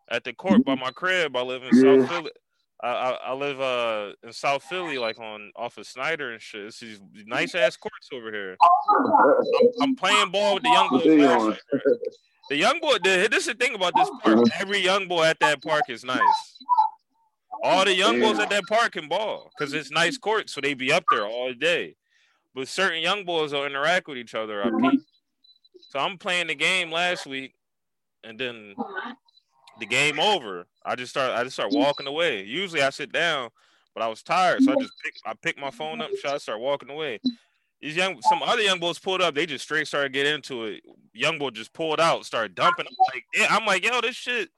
at 0.09 0.23
the 0.23 0.33
court 0.33 0.65
by 0.65 0.75
my 0.75 0.91
crib. 0.91 1.35
I 1.35 1.41
live 1.41 1.63
in 1.63 1.69
Yeah. 1.75 1.99
South 2.01 2.09
Philly. 2.09 2.31
I, 2.83 2.87
I, 2.89 3.11
I 3.27 3.33
live 3.33 3.61
uh 3.61 4.13
in 4.23 4.33
South 4.33 4.63
Philly, 4.63 4.97
like 4.97 5.19
on 5.19 5.51
off 5.55 5.77
of 5.77 5.85
Snyder 5.85 6.31
and 6.31 6.41
shit. 6.41 6.65
It's 6.65 6.79
these 6.79 6.99
nice 7.27 7.53
ass 7.53 7.77
courts 7.77 8.09
over 8.11 8.31
here. 8.31 8.57
I'm, 8.61 9.69
I'm 9.81 9.95
playing 9.95 10.31
ball 10.31 10.55
with 10.55 10.63
the 10.63 10.69
young 10.69 10.89
boys. 10.89 11.03
they 11.03 11.25
on? 11.27 11.47
week. 11.49 11.59
The 12.49 12.55
young 12.57 12.79
boy, 12.79 12.95
the, 13.03 13.27
this 13.29 13.41
is 13.41 13.45
the 13.45 13.53
thing 13.53 13.75
about 13.75 13.93
this 13.95 14.09
park. 14.23 14.39
Every 14.59 14.79
young 14.79 15.07
boy 15.07 15.25
at 15.25 15.39
that 15.41 15.61
park 15.61 15.83
is 15.89 16.03
nice. 16.03 16.19
All 17.63 17.85
the 17.85 17.93
young 17.93 18.19
boys 18.19 18.39
at 18.39 18.49
that 18.49 18.63
park 18.67 18.93
can 18.93 19.07
ball 19.07 19.51
because 19.55 19.73
it's 19.73 19.91
nice 19.91 20.17
courts, 20.17 20.51
so 20.53 20.59
they 20.61 20.73
be 20.73 20.91
up 20.91 21.03
there 21.11 21.25
all 21.27 21.53
day. 21.53 21.95
But 22.53 22.67
certain 22.67 23.01
young 23.01 23.23
boys 23.23 23.53
will 23.53 23.65
interact 23.65 24.07
with 24.07 24.17
each 24.17 24.35
other. 24.35 24.63
I 24.63 24.69
peep. 24.69 25.01
So 25.89 25.99
I'm 25.99 26.17
playing 26.17 26.47
the 26.47 26.55
game 26.55 26.91
last 26.91 27.25
week, 27.25 27.53
and 28.23 28.39
then 28.39 28.75
the 29.79 29.85
game 29.85 30.19
over. 30.19 30.67
I 30.85 30.95
just 30.95 31.11
start. 31.11 31.31
I 31.31 31.43
just 31.43 31.55
start 31.55 31.71
walking 31.71 32.07
away. 32.07 32.43
Usually 32.43 32.81
I 32.81 32.89
sit 32.89 33.11
down, 33.11 33.49
but 33.93 34.03
I 34.03 34.07
was 34.07 34.23
tired, 34.23 34.63
so 34.63 34.71
I 34.71 34.75
just 34.75 34.93
pick. 35.03 35.13
I 35.25 35.33
picked 35.33 35.59
my 35.59 35.71
phone 35.71 36.01
up, 36.01 36.09
and 36.09 36.33
I 36.33 36.37
start 36.37 36.59
walking 36.59 36.89
away. 36.89 37.19
These 37.81 37.95
young, 37.95 38.21
some 38.21 38.43
other 38.43 38.61
young 38.61 38.79
boys 38.79 38.99
pulled 38.99 39.21
up. 39.21 39.33
They 39.33 39.45
just 39.45 39.63
straight 39.63 39.87
started 39.87 40.13
getting 40.13 40.35
into 40.35 40.65
it. 40.65 40.83
Young 41.13 41.39
boy 41.39 41.49
just 41.49 41.73
pulled 41.73 41.99
out, 41.99 42.25
started 42.25 42.53
dumping. 42.53 42.85
I'm 42.85 42.95
like, 43.13 43.23
yeah, 43.33 43.47
I'm 43.49 43.65
like, 43.65 43.83
yo, 43.83 44.01
this 44.01 44.15
shit 44.15 44.49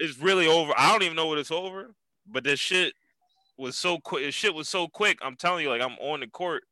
is 0.00 0.18
really 0.18 0.46
over. 0.46 0.72
I 0.76 0.90
don't 0.90 1.02
even 1.02 1.16
know 1.16 1.26
what 1.26 1.38
it's 1.38 1.52
over, 1.52 1.94
but 2.26 2.42
this 2.42 2.58
shit 2.58 2.94
was 3.56 3.78
so 3.78 3.98
quick. 3.98 4.24
This 4.24 4.34
shit 4.34 4.54
was 4.54 4.68
so 4.68 4.88
quick. 4.88 5.18
I'm 5.22 5.36
telling 5.36 5.62
you, 5.62 5.70
like, 5.70 5.80
I'm 5.80 5.96
on 6.00 6.20
the 6.20 6.26
court, 6.26 6.64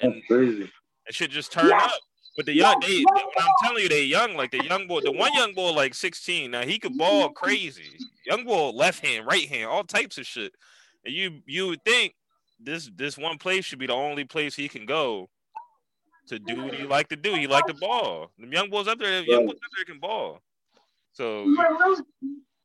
and 0.00 0.14
That's 0.14 0.26
crazy. 0.26 0.70
it 1.06 1.14
should 1.14 1.30
just 1.30 1.52
turn 1.52 1.72
up. 1.72 1.90
But 2.36 2.44
the 2.44 2.54
young, 2.54 2.78
they, 2.80 3.02
when 3.02 3.24
I'm 3.38 3.48
telling 3.64 3.82
you, 3.82 3.88
they 3.88 4.04
young. 4.04 4.34
Like 4.34 4.50
the 4.50 4.62
young 4.62 4.86
boy, 4.86 5.00
the 5.00 5.12
one 5.12 5.32
young 5.32 5.54
boy, 5.54 5.70
like 5.72 5.94
16. 5.94 6.50
Now 6.50 6.62
he 6.62 6.78
could 6.78 6.96
ball 6.98 7.30
crazy. 7.30 7.96
Young 8.26 8.44
boy, 8.44 8.70
left 8.70 9.04
hand, 9.04 9.26
right 9.26 9.48
hand, 9.48 9.70
all 9.70 9.84
types 9.84 10.18
of 10.18 10.26
shit. 10.26 10.52
And 11.04 11.14
you, 11.14 11.40
you 11.46 11.68
would 11.68 11.82
think 11.84 12.14
this, 12.60 12.90
this 12.94 13.16
one 13.16 13.38
place 13.38 13.64
should 13.64 13.78
be 13.78 13.86
the 13.86 13.94
only 13.94 14.24
place 14.24 14.54
he 14.54 14.68
can 14.68 14.84
go 14.84 15.30
to 16.28 16.38
do 16.38 16.62
what 16.64 16.74
he 16.74 16.84
like 16.84 17.08
to 17.08 17.16
do. 17.16 17.34
He 17.34 17.46
like 17.46 17.66
to 17.66 17.74
ball. 17.74 18.30
The 18.38 18.48
young 18.48 18.68
boys 18.68 18.88
up 18.88 18.98
there, 18.98 19.22
young 19.22 19.46
boys 19.46 19.54
up 19.54 19.70
there 19.76 19.84
can 19.86 20.00
ball. 20.00 20.40
So 21.12 21.46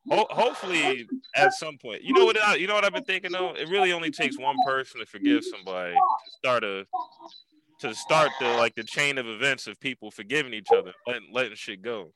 ho- 0.10 0.28
hopefully, 0.30 1.08
at 1.36 1.54
some 1.54 1.78
point, 1.78 2.04
you 2.04 2.14
know 2.14 2.26
what? 2.26 2.42
I, 2.42 2.56
you 2.56 2.68
know 2.68 2.76
what 2.76 2.86
I've 2.86 2.94
been 2.94 3.04
thinking 3.04 3.32
though. 3.32 3.54
It 3.54 3.70
really 3.70 3.94
only 3.94 4.12
takes 4.12 4.38
one 4.38 4.58
person 4.66 5.00
to 5.00 5.06
forgive 5.06 5.44
somebody 5.44 5.94
to 5.94 6.32
start 6.32 6.64
a 6.64 6.86
to 7.80 7.96
start 7.96 8.30
the 8.40 8.48
like 8.58 8.76
the 8.76 8.84
chain 8.84 9.18
of 9.18 9.28
events 9.28 9.68
of 9.68 9.80
people 9.80 10.12
forgiving 10.12 10.54
each 10.54 10.72
other, 10.72 10.94
letting 11.08 11.30
letting 11.32 11.56
shit 11.56 11.82
go. 11.82 12.12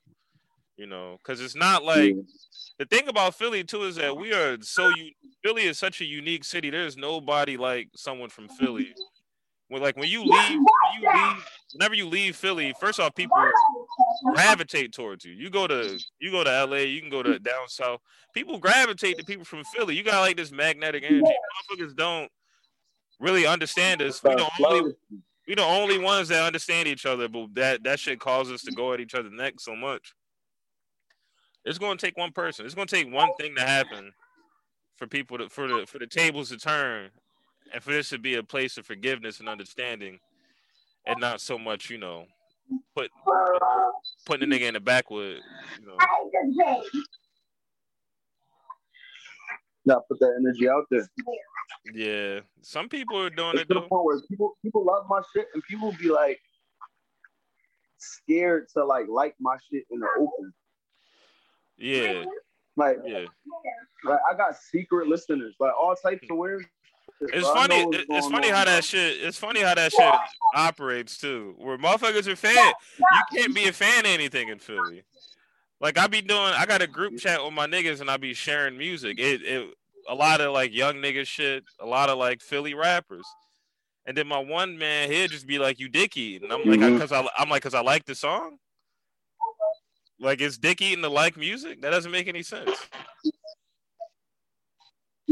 You 0.78 0.88
know, 0.88 1.18
because 1.24 1.40
it's 1.42 1.56
not 1.56 1.84
like 1.84 2.14
the 2.78 2.86
thing 2.86 3.08
about 3.08 3.36
Philly 3.36 3.64
too 3.64 3.84
is 3.84 3.96
that 3.96 4.18
we 4.18 4.34
are 4.34 4.58
so 4.62 4.90
you 4.90 5.12
Philly 5.44 5.64
is 5.64 5.78
such 5.78 6.02
a 6.02 6.06
unique 6.06 6.44
city. 6.44 6.70
There's 6.70 6.98
nobody 6.98 7.56
like 7.56 7.90
someone 7.96 8.30
from 8.30 8.48
Philly. 8.50 8.94
When 9.70 9.82
like 9.82 9.96
when 9.96 10.10
you 10.10 10.22
leave, 10.22 10.32
when 10.32 11.02
you 11.02 11.10
leave, 11.14 11.46
whenever 11.74 11.96
you 11.96 12.08
leave 12.08 12.36
Philly, 12.36 12.74
first 12.80 13.00
off, 13.00 13.16
people 13.16 13.38
gravitate 14.34 14.94
towards 14.94 15.26
you. 15.26 15.34
You 15.34 15.50
go 15.50 15.68
to 15.68 16.00
you 16.20 16.32
go 16.32 16.44
to 16.44 16.66
LA, 16.66 16.78
you 16.78 17.02
can 17.02 17.10
go 17.10 17.24
to 17.24 17.40
down 17.40 17.68
south. 17.68 18.02
People 18.34 18.58
gravitate 18.58 19.18
to 19.18 19.26
people 19.26 19.46
from 19.46 19.64
Philly. 19.66 19.96
You 19.96 20.04
got 20.04 20.22
like 20.22 20.38
this 20.38 20.52
magnetic 20.52 21.04
energy. 21.04 21.24
Motherfuckers 21.24 21.96
don't 21.96 22.30
really 23.20 23.46
understand 23.46 24.02
us. 24.02 24.24
We 24.24 24.36
the 24.36 24.50
only 24.66 24.94
we 25.48 25.56
the 25.56 25.64
only 25.64 26.00
ones 26.00 26.30
that 26.30 26.44
understand 26.44 26.88
each 26.88 27.06
other, 27.06 27.28
but 27.28 27.54
that 27.54 27.84
that 27.84 28.00
shit 28.00 28.20
causes 28.20 28.54
us 28.54 28.62
to 28.64 28.72
go 28.72 28.94
at 28.94 29.00
each 29.00 29.16
other's 29.16 29.32
neck 29.32 29.60
so 29.60 29.76
much. 29.76 30.14
It's 31.64 31.78
gonna 31.78 31.98
take 31.98 32.18
one 32.18 32.32
person. 32.32 32.66
It's 32.66 32.76
gonna 32.76 32.88
take 32.88 33.12
one 33.12 33.30
thing 33.40 33.56
to 33.56 33.62
happen 33.62 34.12
for 34.96 35.08
people 35.08 35.38
to 35.38 35.50
for 35.50 35.68
the 35.68 35.86
for 35.88 36.00
the 36.00 36.08
tables 36.08 36.50
to 36.50 36.58
turn, 36.58 37.10
and 37.74 37.82
for 37.82 37.92
this 37.92 38.10
to 38.10 38.20
be 38.20 38.36
a 38.36 38.44
place 38.44 38.78
of 38.78 38.86
forgiveness 38.86 39.40
and 39.40 39.50
understanding, 39.50 40.20
and 41.06 41.20
not 41.20 41.42
so 41.42 41.58
much 41.58 41.90
you 41.90 41.98
know 41.98 42.26
put 42.96 43.12
putting 44.26 44.50
the 44.50 44.56
nigga 44.60 44.68
in 44.68 44.74
the 44.76 44.80
backwood. 44.80 45.42
You 45.80 45.88
know. 45.88 45.98
Not 49.86 50.08
put 50.08 50.20
that 50.20 50.36
energy 50.40 50.68
out 50.68 50.86
there. 50.90 51.08
Yeah, 51.94 52.40
some 52.62 52.90
people 52.90 53.20
are 53.20 53.30
doing 53.30 53.52
It's 53.54 53.62
it 53.64 53.68
to 53.68 53.74
the 53.76 53.80
though. 53.82 53.88
point 53.88 54.06
where 54.06 54.20
people 54.30 54.58
people 54.64 54.84
love 54.86 55.06
my 55.08 55.22
shit 55.36 55.48
and 55.54 55.62
people 55.70 55.92
be 56.00 56.10
like 56.10 56.40
scared 57.98 58.68
to 58.74 58.84
like 58.84 59.06
like 59.08 59.36
my 59.40 59.58
shit 59.72 59.84
in 59.92 60.00
the 60.00 60.08
open. 60.20 60.54
Yeah, 61.78 62.24
Like, 62.78 62.98
yeah. 63.06 63.26
like 64.06 64.20
I 64.32 64.36
got 64.36 64.56
secret 64.58 65.08
listeners, 65.08 65.56
like 65.60 65.74
all 65.80 65.96
types 65.96 66.26
of 66.32 66.38
weird. 66.38 66.66
Shit, 67.20 67.30
It's 67.36 67.46
bro. 67.46 67.54
Funny. 67.56 67.86
It's 68.10 68.28
funny 68.28 68.50
on, 68.50 68.54
how 68.56 68.64
bro. 68.66 68.74
that 68.74 68.84
shit. 68.84 69.18
It's 69.22 69.38
funny 69.38 69.62
how 69.62 69.76
that 69.76 69.92
shit 69.92 70.14
operates 70.56 71.18
too. 71.18 71.56
Where 71.58 71.78
motherfuckers 71.78 72.28
are 72.28 72.36
fan. 72.36 72.74
You 73.00 73.06
can't 73.40 73.56
be 73.56 73.68
a 73.68 73.74
fan 73.74 74.00
of 74.06 74.12
anything 74.12 74.50
in 74.50 74.60
Philly. 74.60 75.04
Like 75.82 75.98
I 75.98 76.08
be 76.08 76.22
doing. 76.22 76.40
I 76.40 76.66
got 76.66 76.82
a 76.82 76.88
group 76.88 77.18
chat 77.18 77.44
with 77.44 77.54
my 77.54 77.68
niggas 77.68 78.02
and 78.02 78.10
I 78.10 78.18
be 78.18 78.34
sharing 78.34 78.78
music. 78.78 79.20
It 79.20 79.42
it 79.44 79.70
a 80.08 80.16
lot 80.16 80.40
of 80.42 80.54
like 80.54 80.74
young 80.74 80.96
niggas 80.96 81.28
shit. 81.28 81.64
A 81.80 81.86
lot 81.86 82.10
of 82.10 82.18
like 82.18 82.42
Philly 82.42 82.74
rappers. 82.74 83.26
And 84.08 84.16
then 84.16 84.28
my 84.28 84.38
one 84.38 84.78
man, 84.78 85.10
he'll 85.12 85.28
just 85.28 85.48
be 85.48 85.58
like, 85.58 85.80
"You 85.80 85.90
dick 85.90 86.16
and 86.16 86.54
I'm 86.54 86.64
like, 86.64 86.80
Mhm. 86.80 86.94
because 86.94 87.12
I, 87.12 87.28
I'm 87.40 87.50
like, 87.50 87.64
because 87.64 87.74
I 87.74 87.82
like 87.82 88.06
the 88.06 88.14
song. 88.14 88.60
Like, 90.20 90.42
it's 90.42 90.58
dick 90.60 90.80
eating 90.82 91.02
the 91.02 91.10
like 91.10 91.36
music? 91.38 91.82
That 91.82 91.90
doesn't 91.90 92.12
make 92.12 92.28
any 92.28 92.44
sense. 92.44 92.70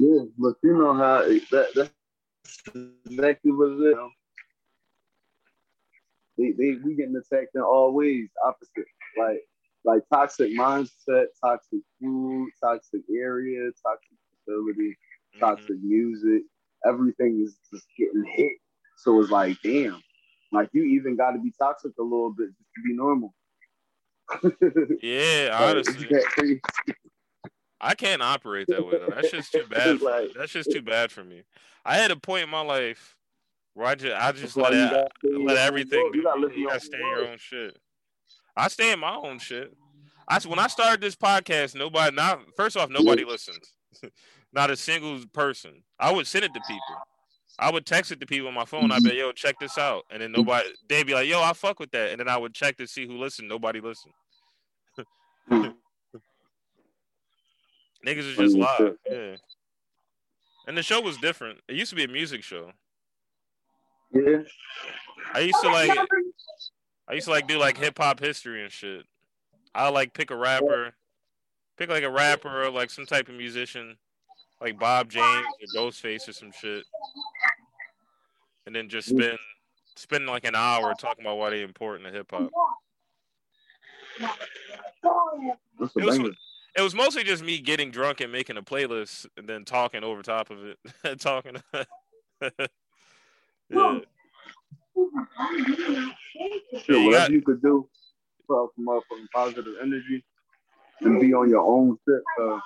Yeah, 0.03 0.23
but 0.37 0.55
you 0.63 0.77
know 0.77 0.93
how 0.93 1.19
that 1.51 1.67
that's 1.75 2.03
exactly 2.15 2.49
what 2.53 2.81
it 2.81 2.91
is. 2.99 2.99
you 2.99 3.95
know? 3.95 4.09
They 6.37 6.51
they 6.51 6.77
we 6.83 6.95
getting 6.95 7.15
attacked 7.15 7.55
in 7.55 7.61
all 7.61 7.93
ways, 7.93 8.29
opposite. 8.45 8.87
Like 9.17 9.41
like 9.85 10.03
toxic 10.11 10.51
mindset, 10.51 11.25
toxic 11.43 11.79
food, 12.01 12.49
toxic 12.63 13.01
area, 13.15 13.71
toxic 13.85 14.17
facility, 14.31 14.97
Mhm. 15.35 15.39
toxic 15.39 15.77
music. 15.81 16.43
Everything 16.85 17.41
is 17.43 17.57
just 17.71 17.85
getting 17.97 18.25
hit. 18.35 18.53
So 18.97 19.19
it's 19.21 19.31
like, 19.31 19.57
damn, 19.63 20.01
like 20.51 20.69
you 20.73 20.83
even 20.83 21.15
got 21.15 21.31
to 21.31 21.39
be 21.39 21.51
toxic 21.59 21.93
a 21.99 22.03
little 22.03 22.33
bit 22.37 22.49
just 22.57 22.69
to 22.75 22.81
be 22.87 22.93
normal. 22.95 23.33
Yeah, 25.01 25.49
honestly. 25.53 26.17
It's 27.83 27.91
that 27.91 27.97
crazy. 27.99 28.07
I 28.07 28.09
can't 28.11 28.21
operate 28.21 28.67
that 28.67 28.85
way 28.85 28.91
though. 28.99 29.13
That's 29.15 29.31
just 29.31 29.51
too 29.51 29.65
bad. 29.69 30.01
Like- 30.01 30.33
that's 30.37 30.51
just 30.51 30.71
too 30.71 30.81
bad 30.81 31.11
for 31.11 31.23
me. 31.23 31.43
I 31.85 31.95
had 31.97 32.11
a 32.11 32.15
point 32.15 32.43
in 32.43 32.49
my 32.49 32.61
life 32.61 33.15
where 33.73 33.87
I 33.87 33.95
just 33.95 34.15
I 34.15 34.31
just 34.31 34.55
let 34.57 34.73
you 34.73 34.79
it, 34.79 34.89
gotta 34.91 35.07
stay 35.19 35.29
in 35.29 35.39
your 35.39 35.47
let 35.49 35.57
everything. 35.57 36.11
You 36.13 36.23
gotta 36.23 36.39
you. 36.39 36.45
live 36.45 36.51
in 36.53 36.57
You 36.57 36.61
your 36.63 36.71
gotta 36.71 36.85
stay 36.85 36.97
in 36.99 37.07
your 37.07 37.27
own 37.27 37.37
shit. 37.37 37.77
I 38.55 38.67
stay 38.67 38.91
in 38.93 38.99
my 38.99 39.15
own 39.15 39.39
shit. 39.39 39.75
I 40.27 40.39
when 40.47 40.59
I 40.59 40.67
started 40.67 41.01
this 41.01 41.15
podcast, 41.15 41.75
nobody 41.75 42.15
not 42.15 42.39
first 42.55 42.77
off 42.77 42.89
nobody 42.89 43.25
listens, 43.25 43.73
not 44.53 44.69
a 44.71 44.75
single 44.77 45.19
person. 45.33 45.83
I 45.99 46.11
would 46.11 46.27
send 46.27 46.45
it 46.45 46.53
to 46.53 46.61
people. 46.67 46.95
I 47.59 47.69
would 47.71 47.85
text 47.85 48.11
it 48.11 48.19
to 48.21 48.25
people 48.25 48.47
on 48.47 48.53
my 48.53 48.65
phone. 48.65 48.91
I'd 48.91 49.03
be 49.03 49.09
like, 49.09 49.17
yo, 49.17 49.31
check 49.31 49.59
this 49.59 49.77
out, 49.77 50.05
and 50.09 50.21
then 50.21 50.31
nobody 50.31 50.69
they'd 50.87 51.05
be 51.05 51.13
like, 51.13 51.27
yo, 51.27 51.41
I 51.41 51.53
fuck 51.53 51.79
with 51.79 51.91
that, 51.91 52.11
and 52.11 52.19
then 52.19 52.29
I 52.29 52.37
would 52.37 52.53
check 52.53 52.77
to 52.77 52.87
see 52.87 53.05
who 53.05 53.17
listened. 53.17 53.49
Nobody 53.49 53.81
listened. 53.81 54.13
Niggas 58.05 58.29
is 58.29 58.37
just 58.37 58.57
live. 58.57 58.97
Yeah. 59.09 59.35
And 60.67 60.77
the 60.77 60.83
show 60.83 61.01
was 61.01 61.17
different. 61.17 61.59
It 61.67 61.75
used 61.75 61.89
to 61.89 61.95
be 61.95 62.03
a 62.03 62.07
music 62.07 62.43
show. 62.43 62.71
Yeah. 64.11 64.43
I 65.33 65.39
used 65.39 65.61
to 65.61 65.69
like 65.69 65.97
I 67.07 67.13
used 67.13 67.25
to 67.25 67.31
like 67.31 67.47
do 67.47 67.57
like 67.57 67.77
hip 67.77 67.97
hop 67.97 68.19
history 68.19 68.61
and 68.63 68.71
shit. 68.71 69.05
I 69.73 69.89
like 69.89 70.13
pick 70.13 70.31
a 70.31 70.35
rapper, 70.35 70.93
pick 71.77 71.89
like 71.89 72.03
a 72.03 72.09
rapper 72.09 72.63
or 72.63 72.69
like 72.69 72.89
some 72.89 73.05
type 73.05 73.27
of 73.29 73.35
musician, 73.35 73.97
like 74.61 74.79
Bob 74.79 75.09
James 75.09 75.45
or 75.75 75.81
Ghostface 75.81 76.27
or 76.27 76.33
some 76.33 76.51
shit, 76.51 76.83
and 78.65 78.75
then 78.75 78.89
just 78.89 79.09
spend 79.09 79.37
spend 79.95 80.27
like 80.27 80.45
an 80.45 80.55
hour 80.55 80.93
talking 80.93 81.25
about 81.25 81.37
why 81.37 81.49
they 81.49 81.61
important 81.61 82.05
to 82.05 82.11
hip 82.13 82.31
hop. 82.31 82.51
It 85.95 86.05
was-. 86.05 86.35
It 86.75 86.81
was 86.81 86.95
mostly 86.95 87.23
just 87.23 87.43
me 87.43 87.59
getting 87.59 87.91
drunk 87.91 88.19
and 88.21 88.31
making 88.31 88.57
a 88.57 88.63
playlist 88.63 89.27
and 89.37 89.47
then 89.47 89.63
talking 89.63 90.03
over 90.03 90.21
top 90.23 90.49
of 90.49 90.57
it, 90.65 90.79
talking. 91.19 91.57
yeah. 93.69 93.99
Shit, 96.81 97.05
whatever 97.05 97.31
you 97.31 97.41
could 97.43 97.61
do, 97.61 97.87
put 98.47 98.69
some 98.75 98.85
motherfucking 98.87 99.27
positive 99.33 99.65
energy 99.81 100.23
and 101.01 101.19
be 101.21 101.33
on 101.33 101.49
your 101.49 101.61
own 101.61 101.97
shit. 102.07 102.21
Uh, 102.41 102.59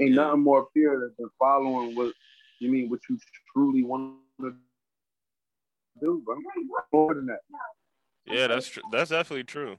ain't 0.00 0.10
Yeah. 0.10 0.16
nothing 0.16 0.40
more 0.42 0.68
pure 0.74 1.00
than 1.18 1.28
following 1.38 1.96
what 1.96 2.12
you 2.60 2.70
mean, 2.70 2.90
what 2.90 3.00
you 3.08 3.18
truly 3.54 3.82
want 3.84 4.16
to 4.40 4.54
do, 6.00 6.22
bro. 6.24 6.36
More 6.92 7.14
than 7.14 7.26
that. 7.26 7.40
Yeah, 8.26 8.48
that's 8.48 8.68
tr- 8.68 8.80
that's 8.90 9.10
definitely 9.10 9.44
true. 9.44 9.76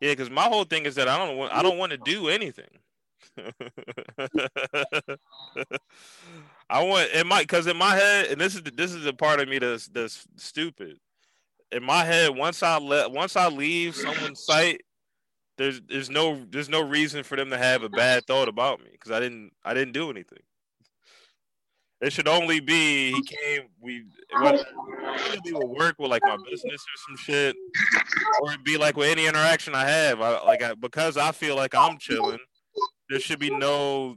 Yeah, 0.00 0.12
because 0.12 0.30
my 0.30 0.44
whole 0.44 0.64
thing 0.64 0.86
is 0.86 0.94
that 0.94 1.08
I 1.08 1.18
don't 1.18 1.36
want 1.36 1.52
I 1.52 1.62
don't 1.62 1.78
want 1.78 1.92
to 1.92 1.98
do 1.98 2.28
anything. 2.28 2.68
I 6.70 6.82
want 6.82 7.10
in 7.12 7.26
my 7.26 7.42
because 7.42 7.66
in 7.66 7.76
my 7.76 7.94
head, 7.96 8.26
and 8.26 8.40
this 8.40 8.54
is 8.54 8.62
the, 8.62 8.70
this 8.70 8.92
is 8.92 9.04
the 9.04 9.12
part 9.12 9.40
of 9.40 9.48
me 9.48 9.58
that's 9.58 9.88
that's 9.88 10.26
stupid. 10.36 10.98
In 11.72 11.82
my 11.84 12.04
head, 12.04 12.36
once 12.36 12.62
I 12.62 12.78
let 12.78 13.10
once 13.12 13.36
I 13.36 13.48
leave 13.48 13.96
someone's 13.96 14.44
sight, 14.44 14.82
there's 15.58 15.80
there's 15.88 16.10
no 16.10 16.44
there's 16.50 16.68
no 16.68 16.82
reason 16.82 17.24
for 17.24 17.36
them 17.36 17.50
to 17.50 17.58
have 17.58 17.82
a 17.82 17.88
bad 17.90 18.26
thought 18.26 18.48
about 18.48 18.80
me 18.80 18.90
because 18.92 19.12
I 19.12 19.20
didn't 19.20 19.52
I 19.64 19.74
didn't 19.74 19.94
do 19.94 20.10
anything. 20.10 20.40
It 22.00 22.12
should 22.12 22.28
only 22.28 22.60
be 22.60 23.12
he 23.12 23.22
came 23.22 23.62
we 23.80 24.04
whether 24.40 24.58
it 24.58 25.54
would 25.54 25.68
work 25.68 25.96
with 25.98 26.10
like 26.10 26.22
my 26.24 26.36
business 26.48 26.80
or 26.80 27.08
some 27.08 27.16
shit, 27.16 27.56
or 28.40 28.52
it'd 28.52 28.62
be 28.62 28.76
like 28.76 28.96
with 28.96 29.08
any 29.08 29.26
interaction 29.26 29.74
I 29.74 29.88
have. 29.88 30.20
I 30.20 30.40
like 30.44 30.62
I, 30.62 30.74
because 30.74 31.16
I 31.16 31.32
feel 31.32 31.56
like 31.56 31.74
I'm 31.74 31.98
chilling. 31.98 32.38
There 33.10 33.18
should 33.18 33.40
be 33.40 33.50
no. 33.50 34.16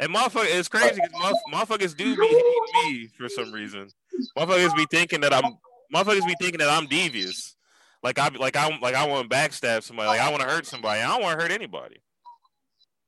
And 0.00 0.14
motherfucker, 0.14 0.46
it's 0.46 0.68
crazy 0.68 1.00
because 1.00 1.36
motherfuckers 1.52 1.96
do 1.96 2.16
be 2.16 2.26
hating 2.26 2.90
me 2.90 3.08
for 3.16 3.28
some 3.28 3.52
reason. 3.52 3.88
Motherfuckers 4.36 4.76
be 4.76 4.86
thinking 4.90 5.20
that 5.22 5.32
I'm. 5.32 5.56
Motherfuckers 5.94 6.26
be 6.26 6.34
thinking 6.38 6.58
that 6.58 6.68
I'm 6.68 6.86
devious. 6.86 7.56
Like 8.02 8.18
I 8.18 8.28
like 8.28 8.56
I 8.56 8.76
like 8.82 8.94
I 8.94 9.06
want 9.06 9.30
to 9.30 9.34
backstab 9.34 9.82
somebody. 9.82 10.08
Like 10.08 10.20
I 10.20 10.30
want 10.30 10.42
to 10.42 10.48
hurt 10.48 10.66
somebody. 10.66 11.00
I 11.00 11.08
don't 11.08 11.22
want 11.22 11.38
to 11.38 11.42
hurt 11.42 11.52
anybody. 11.52 12.02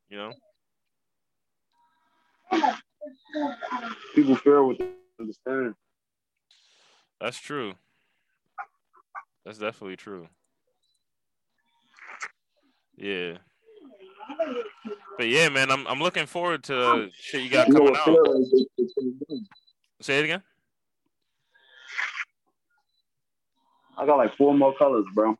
You 0.09 0.17
know. 0.17 0.33
People 4.15 4.37
fear 4.37 4.65
with 4.65 4.79
they 4.79 4.89
understand. 5.21 5.75
That's 7.21 7.39
true. 7.39 7.75
That's 9.45 9.59
definitely 9.59 9.97
true. 9.97 10.29
Yeah. 12.97 13.39
But 15.19 15.29
yeah, 15.29 15.49
man, 15.49 15.71
I'm 15.71 15.87
I'm 15.87 16.01
looking 16.01 16.27
forward 16.27 16.65
to 16.65 17.11
shit 17.19 17.43
you 17.43 17.51
got 17.51 17.71
coming 17.71 17.95
out. 17.97 18.05
fear 18.05 18.23
is? 18.39 18.51
They- 18.51 18.67
they 18.85 18.89
can't 18.99 19.29
do. 19.29 19.41
Say 20.01 20.19
it 20.19 20.25
again. 20.25 20.43
I 23.97 24.05
got 24.05 24.17
like 24.19 24.37
four 24.37 24.53
more 24.55 24.75
colors, 24.77 25.07
bro. 25.15 25.39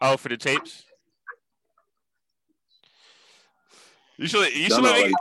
Oh, 0.00 0.16
for 0.16 0.28
the 0.30 0.36
tapes. 0.36 0.84
You 4.16 4.28
should 4.28 4.54
you 4.54 4.68
should 4.68 4.82
let 4.82 5.06
me 5.06 5.14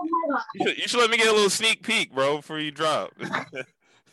you 0.55 0.67
should, 0.67 0.77
you 0.77 0.87
should 0.87 0.99
let 0.99 1.09
me 1.09 1.17
get 1.17 1.27
a 1.27 1.31
little 1.31 1.49
sneak 1.49 1.81
peek, 1.83 2.13
bro, 2.13 2.37
before 2.37 2.59
you 2.59 2.71
drop. 2.71 3.11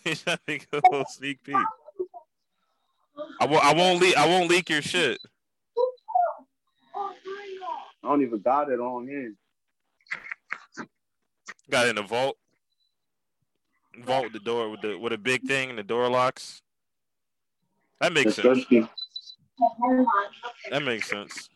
you 0.04 0.14
should 0.14 0.26
let 0.26 0.40
me 0.48 0.58
get 0.58 0.68
a 0.72 0.80
little 0.90 1.06
sneak 1.06 1.42
peek. 1.42 1.56
I 3.40 3.46
won't 3.46 3.64
I 3.64 3.74
won't 3.74 4.00
leak 4.00 4.16
I 4.16 4.26
won't 4.26 4.48
leak 4.48 4.70
your 4.70 4.82
shit. 4.82 5.18
I 8.02 8.08
don't 8.08 8.22
even 8.22 8.40
got 8.40 8.70
it 8.70 8.80
on 8.80 9.06
here. 9.06 9.34
Got 11.70 11.86
it 11.86 11.90
in 11.90 11.96
the 11.96 12.02
vault. 12.02 12.36
Vault 14.02 14.24
with 14.24 14.32
the 14.32 14.40
door 14.40 14.70
with 14.70 14.80
the 14.80 14.98
with 14.98 15.12
a 15.12 15.18
big 15.18 15.42
thing 15.42 15.68
and 15.68 15.78
the 15.78 15.82
door 15.82 16.08
locks. 16.08 16.62
That 18.00 18.14
makes 18.14 18.34
sense. 18.34 18.64
That 20.70 20.82
makes 20.82 21.10
sense. 21.10 21.50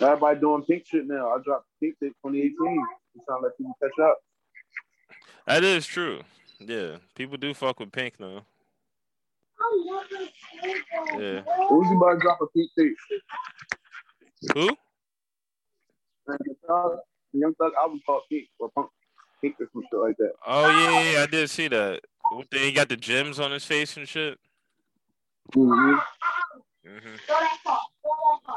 Everybody 0.00 0.40
doing 0.40 0.62
pink 0.62 0.86
shit 0.86 1.06
now. 1.06 1.30
I 1.30 1.38
dropped 1.44 1.66
pink 1.80 1.96
shit 2.02 2.12
2018. 2.24 2.54
I'm 2.60 3.22
trying 3.26 3.40
to 3.40 3.44
let 3.44 3.56
people 3.56 3.76
catch 3.82 4.04
up. 4.04 4.18
That 5.46 5.64
is 5.64 5.86
true. 5.86 6.22
Yeah, 6.58 6.96
people 7.14 7.36
do 7.36 7.54
fuck 7.54 7.80
with 7.80 7.92
pink 7.92 8.18
now. 8.18 8.44
Yeah. 11.18 11.42
Who's 11.68 11.90
about 11.90 12.14
to 12.14 12.18
drop 12.20 12.38
a 12.42 12.46
pink 12.48 12.70
tape? 12.78 12.96
Who? 14.54 14.68
And 16.28 16.38
the 16.40 16.54
Thug- 16.66 16.98
the 17.32 17.38
Young 17.40 17.54
Thug 17.54 17.72
album 17.80 18.00
called 18.04 18.22
Pink 18.30 18.48
or 18.58 18.70
Punk 18.70 18.90
Pink 19.40 19.56
or 19.60 19.68
some 19.72 19.82
shit 19.90 20.00
like 20.00 20.16
that. 20.18 20.32
Oh 20.46 20.68
yeah, 20.68 21.12
yeah, 21.12 21.22
I 21.22 21.26
did 21.26 21.48
see 21.50 21.68
that. 21.68 22.00
What 22.30 22.50
the, 22.50 22.58
he 22.58 22.72
got 22.72 22.88
the 22.88 22.96
gems 22.96 23.38
on 23.38 23.52
his 23.52 23.64
face 23.64 23.96
and 23.96 24.08
shit. 24.08 24.38
hmm 25.54 25.94
hmm 26.86 27.16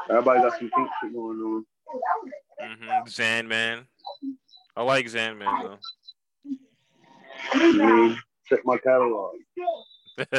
Everybody 0.10 0.42
got 0.42 0.60
some 0.60 0.70
pink 0.76 0.90
shit 1.02 1.14
going 1.14 1.40
on. 1.40 1.66
Mm-hmm. 2.62 3.08
Zan 3.08 3.48
man. 3.48 3.86
I 4.76 4.84
like 4.84 5.08
Zan 5.10 5.38
man 5.38 5.64
though. 5.64 5.80
I 7.54 7.72
mean, 7.72 8.18
check 8.48 8.60
my 8.66 8.78
catalog. 8.78 9.36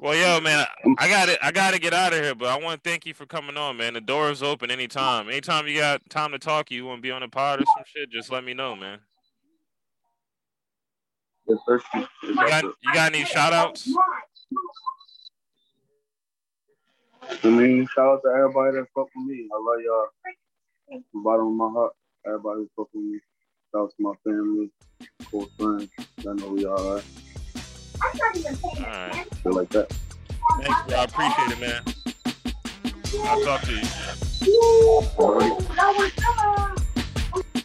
well, 0.00 0.14
yo, 0.14 0.40
man, 0.40 0.66
I 0.98 1.08
got 1.08 1.28
it. 1.28 1.38
I 1.42 1.52
got 1.52 1.74
to 1.74 1.80
get 1.80 1.92
out 1.92 2.12
of 2.12 2.20
here, 2.20 2.34
but 2.34 2.48
I 2.48 2.58
want 2.58 2.82
to 2.82 2.90
thank 2.90 3.06
you 3.06 3.14
for 3.14 3.26
coming 3.26 3.56
on, 3.56 3.76
man. 3.76 3.94
The 3.94 4.00
door 4.00 4.30
is 4.30 4.42
open 4.42 4.70
anytime. 4.70 5.28
Anytime 5.28 5.66
you 5.66 5.78
got 5.78 6.08
time 6.08 6.32
to 6.32 6.38
talk, 6.38 6.70
you 6.70 6.86
want 6.86 6.98
to 6.98 7.02
be 7.02 7.10
on 7.10 7.22
the 7.22 7.28
pod 7.28 7.60
or 7.60 7.64
some 7.76 7.84
shit, 7.86 8.10
just 8.10 8.30
let 8.30 8.44
me 8.44 8.54
know, 8.54 8.76
man. 8.76 8.98
Yes, 11.48 11.58
sir. 11.66 11.80
You 12.22 12.34
got, 12.34 12.64
you 12.64 12.94
got 12.94 13.12
any 13.14 13.24
shout 13.24 13.52
outs? 13.52 13.88
I 17.42 17.48
mean, 17.48 17.86
shout 17.94 18.06
out 18.06 18.22
to 18.24 18.30
everybody 18.30 18.76
that 18.76 18.86
fuck 18.94 19.08
with 19.16 19.26
me. 19.26 19.48
I 19.52 19.56
love 19.56 19.80
y'all. 19.84 20.06
From 20.88 21.04
the 21.14 21.20
bottom 21.20 21.46
of 21.46 21.52
my 21.52 21.70
heart. 21.70 21.92
Everybody 22.26 22.60
who 22.60 22.70
fuck 22.76 22.88
with 22.92 23.04
me. 23.04 23.20
Shout 23.72 23.82
out 23.82 23.90
to 23.90 23.96
my 23.98 24.12
family, 24.24 24.70
close 25.24 25.48
friends. 25.58 25.90
I 26.20 26.32
know 26.34 26.48
we 26.48 26.64
all 26.66 26.94
right. 26.94 27.04
I'm 28.02 28.18
not 28.18 28.36
even 28.36 28.56
paying 28.56 28.84
All 28.84 28.90
right. 28.90 29.34
Feel 29.36 29.52
like 29.52 29.68
that. 29.70 29.92
Thanks, 30.60 30.82
bro. 30.86 30.98
I 30.98 31.04
appreciate 31.04 31.52
it, 31.52 31.60
man. 31.60 31.82
I'll 33.24 33.44
talk 33.44 33.60
to 33.62 33.72
you. 33.72 33.82
Alright. 35.18 35.58
That 35.76 35.94
was, 35.96 37.62